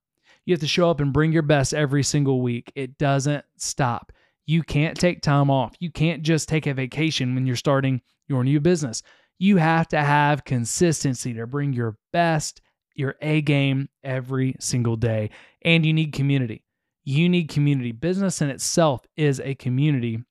You 0.45 0.53
have 0.53 0.61
to 0.61 0.67
show 0.67 0.89
up 0.89 1.01
and 1.01 1.13
bring 1.13 1.33
your 1.33 1.41
best 1.41 1.73
every 1.73 2.03
single 2.03 2.41
week. 2.41 2.71
It 2.75 2.97
doesn't 2.97 3.43
stop. 3.57 4.11
You 4.45 4.63
can't 4.63 4.99
take 4.99 5.21
time 5.21 5.49
off. 5.49 5.75
You 5.79 5.91
can't 5.91 6.23
just 6.23 6.49
take 6.49 6.67
a 6.67 6.73
vacation 6.73 7.35
when 7.35 7.45
you're 7.45 7.55
starting 7.55 8.01
your 8.27 8.43
new 8.43 8.59
business. 8.59 9.03
You 9.39 9.57
have 9.57 9.87
to 9.89 10.01
have 10.01 10.45
consistency 10.45 11.33
to 11.33 11.47
bring 11.47 11.73
your 11.73 11.97
best, 12.13 12.61
your 12.95 13.15
A 13.21 13.41
game 13.41 13.89
every 14.03 14.55
single 14.59 14.95
day. 14.95 15.29
And 15.63 15.85
you 15.85 15.93
need 15.93 16.13
community. 16.13 16.63
You 17.03 17.29
need 17.29 17.49
community. 17.49 17.91
Business 17.91 18.41
in 18.41 18.49
itself 18.49 19.05
is 19.15 19.39
a 19.39 19.55
community 19.55 20.23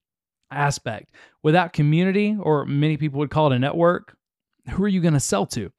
aspect. 0.51 1.15
Without 1.43 1.73
community, 1.73 2.37
or 2.41 2.65
many 2.67 2.97
people 2.97 3.19
would 3.19 3.31
call 3.31 3.51
it 3.51 3.57
a 3.57 3.59
network, 3.59 4.17
who 4.71 4.85
are 4.85 4.89
you 4.89 5.01
going 5.01 5.15
to 5.15 5.21
sell 5.21 5.47
to? 5.47 5.73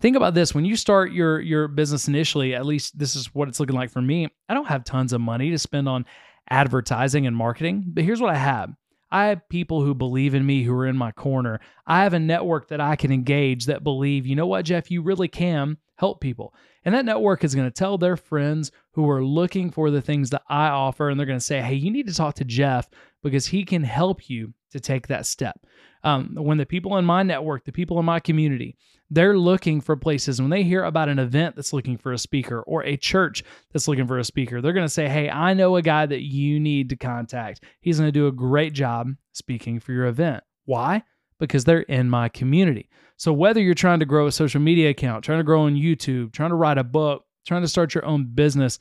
Think 0.00 0.16
about 0.16 0.34
this 0.34 0.54
when 0.54 0.64
you 0.64 0.74
start 0.74 1.12
your 1.12 1.40
your 1.40 1.68
business 1.68 2.08
initially, 2.08 2.54
at 2.54 2.66
least 2.66 2.98
this 2.98 3.14
is 3.14 3.32
what 3.34 3.48
it's 3.48 3.60
looking 3.60 3.76
like 3.76 3.90
for 3.90 4.02
me. 4.02 4.28
I 4.48 4.54
don't 4.54 4.66
have 4.66 4.82
tons 4.82 5.12
of 5.12 5.20
money 5.20 5.50
to 5.50 5.58
spend 5.58 5.88
on 5.88 6.06
advertising 6.50 7.26
and 7.26 7.36
marketing, 7.36 7.84
but 7.88 8.04
here's 8.04 8.20
what 8.20 8.34
I 8.34 8.38
have. 8.38 8.70
I 9.10 9.26
have 9.26 9.48
people 9.50 9.82
who 9.82 9.94
believe 9.94 10.34
in 10.34 10.46
me 10.46 10.62
who 10.62 10.72
are 10.72 10.86
in 10.86 10.96
my 10.96 11.12
corner. 11.12 11.60
I 11.86 12.04
have 12.04 12.14
a 12.14 12.18
network 12.18 12.68
that 12.68 12.80
I 12.80 12.96
can 12.96 13.12
engage 13.12 13.66
that 13.66 13.84
believe, 13.84 14.26
you 14.26 14.34
know 14.34 14.46
what, 14.46 14.64
Jeff, 14.64 14.90
you 14.90 15.02
really 15.02 15.28
can 15.28 15.76
help 15.96 16.20
people. 16.20 16.54
And 16.84 16.94
that 16.94 17.04
network 17.04 17.44
is 17.44 17.54
going 17.54 17.68
to 17.68 17.74
tell 17.74 17.98
their 17.98 18.16
friends 18.16 18.72
who 18.92 19.08
are 19.08 19.24
looking 19.24 19.70
for 19.70 19.90
the 19.90 20.02
things 20.02 20.30
that 20.30 20.42
I 20.48 20.68
offer, 20.68 21.08
and 21.08 21.18
they're 21.18 21.26
going 21.26 21.38
to 21.38 21.44
say, 21.44 21.60
hey, 21.60 21.74
you 21.74 21.90
need 21.90 22.06
to 22.06 22.14
talk 22.14 22.34
to 22.36 22.44
Jeff 22.44 22.88
because 23.22 23.46
he 23.46 23.64
can 23.64 23.82
help 23.82 24.28
you 24.28 24.52
to 24.72 24.80
take 24.80 25.06
that 25.08 25.26
step. 25.26 25.58
Um, 26.04 26.34
when 26.34 26.58
the 26.58 26.66
people 26.66 26.96
in 26.96 27.04
my 27.04 27.22
network, 27.22 27.64
the 27.64 27.72
people 27.72 27.98
in 27.98 28.04
my 28.04 28.20
community, 28.20 28.76
they're 29.10 29.38
looking 29.38 29.80
for 29.80 29.94
places. 29.94 30.40
When 30.40 30.50
they 30.50 30.62
hear 30.62 30.84
about 30.84 31.08
an 31.08 31.18
event 31.18 31.54
that's 31.54 31.72
looking 31.72 31.96
for 31.98 32.12
a 32.12 32.18
speaker 32.18 32.62
or 32.62 32.82
a 32.84 32.96
church 32.96 33.44
that's 33.72 33.86
looking 33.86 34.06
for 34.06 34.18
a 34.18 34.24
speaker, 34.24 34.60
they're 34.60 34.72
going 34.72 34.86
to 34.86 34.92
say, 34.92 35.08
Hey, 35.08 35.30
I 35.30 35.54
know 35.54 35.76
a 35.76 35.82
guy 35.82 36.06
that 36.06 36.22
you 36.22 36.58
need 36.58 36.88
to 36.88 36.96
contact. 36.96 37.62
He's 37.80 37.98
going 37.98 38.08
to 38.08 38.12
do 38.12 38.26
a 38.26 38.32
great 38.32 38.72
job 38.72 39.08
speaking 39.32 39.80
for 39.80 39.92
your 39.92 40.06
event. 40.06 40.42
Why? 40.64 41.02
Because 41.38 41.64
they're 41.64 41.80
in 41.80 42.08
my 42.08 42.28
community. 42.30 42.88
So 43.16 43.32
whether 43.32 43.60
you're 43.60 43.74
trying 43.74 44.00
to 44.00 44.06
grow 44.06 44.26
a 44.26 44.32
social 44.32 44.60
media 44.60 44.90
account, 44.90 45.24
trying 45.24 45.40
to 45.40 45.44
grow 45.44 45.62
on 45.62 45.76
YouTube, 45.76 46.32
trying 46.32 46.50
to 46.50 46.56
write 46.56 46.78
a 46.78 46.84
book, 46.84 47.24
trying 47.46 47.62
to 47.62 47.68
start 47.68 47.94
your 47.94 48.04
own 48.04 48.24
business, 48.34 48.78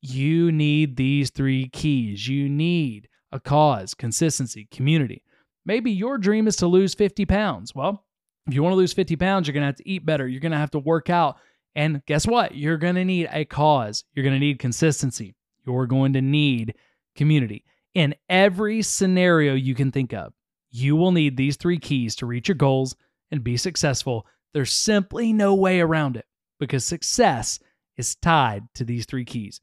you 0.00 0.50
need 0.52 0.96
these 0.96 1.30
three 1.30 1.68
keys. 1.68 2.26
You 2.26 2.48
need 2.48 3.08
a 3.30 3.40
cause, 3.40 3.94
consistency, 3.94 4.68
community. 4.70 5.22
Maybe 5.64 5.92
your 5.92 6.18
dream 6.18 6.48
is 6.48 6.56
to 6.56 6.66
lose 6.66 6.94
50 6.94 7.24
pounds. 7.26 7.74
Well, 7.74 8.04
if 8.46 8.54
you 8.54 8.62
want 8.62 8.72
to 8.72 8.76
lose 8.76 8.92
50 8.92 9.16
pounds, 9.16 9.46
you're 9.46 9.52
going 9.52 9.62
to 9.62 9.66
have 9.66 9.76
to 9.76 9.88
eat 9.88 10.04
better. 10.04 10.26
You're 10.26 10.40
going 10.40 10.52
to 10.52 10.58
have 10.58 10.72
to 10.72 10.78
work 10.80 11.08
out. 11.08 11.36
And 11.74 12.04
guess 12.06 12.26
what? 12.26 12.54
You're 12.54 12.76
going 12.76 12.96
to 12.96 13.04
need 13.04 13.28
a 13.32 13.44
cause. 13.44 14.04
You're 14.12 14.24
going 14.24 14.34
to 14.34 14.40
need 14.40 14.58
consistency. 14.58 15.34
You're 15.64 15.86
going 15.86 16.12
to 16.14 16.20
need 16.20 16.74
community. 17.14 17.64
In 17.94 18.14
every 18.28 18.82
scenario 18.82 19.54
you 19.54 19.74
can 19.74 19.92
think 19.92 20.12
of, 20.12 20.32
you 20.70 20.96
will 20.96 21.12
need 21.12 21.36
these 21.36 21.56
three 21.56 21.78
keys 21.78 22.16
to 22.16 22.26
reach 22.26 22.48
your 22.48 22.56
goals 22.56 22.96
and 23.30 23.44
be 23.44 23.56
successful. 23.56 24.26
There's 24.52 24.72
simply 24.72 25.32
no 25.32 25.54
way 25.54 25.80
around 25.80 26.16
it 26.16 26.26
because 26.58 26.84
success 26.84 27.60
is 27.96 28.16
tied 28.16 28.64
to 28.74 28.84
these 28.84 29.06
three 29.06 29.24
keys. 29.24 29.60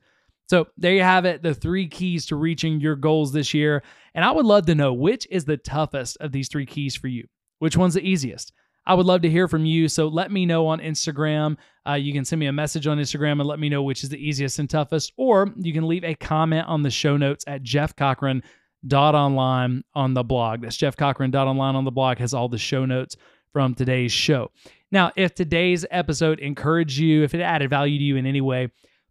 So 0.49 0.67
there 0.77 0.93
you 0.93 1.03
have 1.03 1.25
it, 1.25 1.43
the 1.43 1.53
three 1.53 1.87
keys 1.87 2.25
to 2.27 2.35
reaching 2.35 2.79
your 2.79 2.95
goals 2.95 3.31
this 3.31 3.53
year. 3.53 3.83
And 4.15 4.25
I 4.25 4.31
would 4.31 4.47
love 4.47 4.65
to 4.65 4.73
know 4.73 4.93
which 4.93 5.27
is 5.29 5.45
the 5.45 5.57
toughest 5.57 6.17
of 6.21 6.31
these 6.31 6.49
three 6.49 6.65
keys 6.65 6.95
for 6.95 7.07
you. 7.07 7.27
Which 7.59 7.77
one's 7.77 7.93
the 7.93 8.01
easiest? 8.01 8.51
I 8.87 8.95
would 8.95 9.05
love 9.05 9.21
to 9.21 9.29
hear 9.29 9.47
from 9.47 9.65
you. 9.65 9.87
So 9.87 10.07
let 10.07 10.31
me 10.31 10.47
know 10.47 10.65
on 10.65 10.79
Instagram. 10.79 11.57
Uh, 11.87 11.93
you 11.93 12.11
can 12.13 12.25
send 12.25 12.39
me 12.39 12.47
a 12.47 12.51
message 12.51 12.87
on 12.87 12.97
Instagram 12.97 13.33
and 13.33 13.45
let 13.45 13.59
me 13.59 13.69
know 13.69 13.83
which 13.83 14.03
is 14.03 14.09
the 14.09 14.17
easiest 14.17 14.57
and 14.57 14.67
toughest, 14.67 15.13
or 15.17 15.53
you 15.57 15.73
can 15.73 15.87
leave 15.87 16.03
a 16.03 16.15
comment 16.15 16.65
on 16.67 16.81
the 16.81 16.89
show 16.89 17.15
notes 17.15 17.45
at 17.45 17.61
jeffcochran.online 17.61 19.83
on 19.93 20.13
the 20.15 20.23
blog. 20.23 20.61
That's 20.61 20.77
jeffcochran.online 20.77 21.75
on 21.75 21.83
the 21.83 21.91
blog 21.91 22.17
has 22.17 22.33
all 22.33 22.49
the 22.49 22.57
show 22.57 22.85
notes 22.85 23.15
from 23.53 23.75
today's 23.75 24.11
show. 24.11 24.49
Now, 24.91 25.11
if 25.15 25.35
today's 25.35 25.85
episode 25.91 26.39
encouraged 26.39 26.97
you, 26.97 27.23
if 27.23 27.35
it 27.35 27.41
added 27.41 27.69
value 27.69 27.97
to 27.97 28.03
you 28.03 28.15
in 28.15 28.25
any 28.25 28.41
way, 28.41 28.69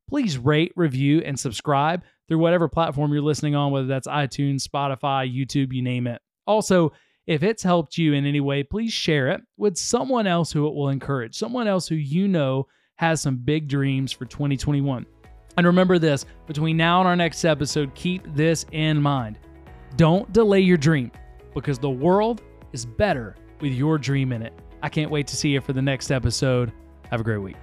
please 0.08 0.36
rate, 0.36 0.72
review, 0.74 1.20
and 1.24 1.38
subscribe 1.38 2.02
through 2.26 2.38
whatever 2.38 2.68
platform 2.68 3.12
you're 3.12 3.22
listening 3.22 3.54
on, 3.54 3.70
whether 3.70 3.86
that's 3.86 4.08
iTunes, 4.08 4.66
Spotify, 4.66 5.32
YouTube, 5.32 5.72
you 5.72 5.82
name 5.82 6.06
it. 6.06 6.20
Also, 6.46 6.92
if 7.26 7.42
it's 7.42 7.62
helped 7.62 7.98
you 7.98 8.14
in 8.14 8.26
any 8.26 8.40
way, 8.40 8.62
please 8.62 8.92
share 8.92 9.28
it 9.28 9.42
with 9.56 9.76
someone 9.76 10.26
else 10.26 10.50
who 10.50 10.66
it 10.66 10.74
will 10.74 10.88
encourage, 10.88 11.36
someone 11.36 11.68
else 11.68 11.86
who 11.86 11.94
you 11.94 12.26
know 12.26 12.66
has 12.96 13.20
some 13.20 13.36
big 13.36 13.68
dreams 13.68 14.10
for 14.10 14.24
2021. 14.24 15.06
And 15.56 15.66
remember 15.66 15.98
this 15.98 16.24
between 16.46 16.76
now 16.76 17.00
and 17.00 17.08
our 17.08 17.16
next 17.16 17.44
episode, 17.44 17.94
keep 17.94 18.22
this 18.34 18.64
in 18.72 19.00
mind. 19.00 19.38
Don't 19.96 20.32
delay 20.32 20.60
your 20.60 20.76
dream 20.76 21.12
because 21.54 21.78
the 21.78 21.90
world 21.90 22.42
is 22.72 22.86
better 22.86 23.36
with 23.60 23.72
your 23.72 23.98
dream 23.98 24.32
in 24.32 24.42
it. 24.42 24.52
I 24.82 24.88
can't 24.88 25.10
wait 25.10 25.26
to 25.28 25.36
see 25.36 25.50
you 25.50 25.60
for 25.60 25.72
the 25.72 25.82
next 25.82 26.10
episode. 26.10 26.72
Have 27.10 27.20
a 27.20 27.24
great 27.24 27.38
week. 27.38 27.56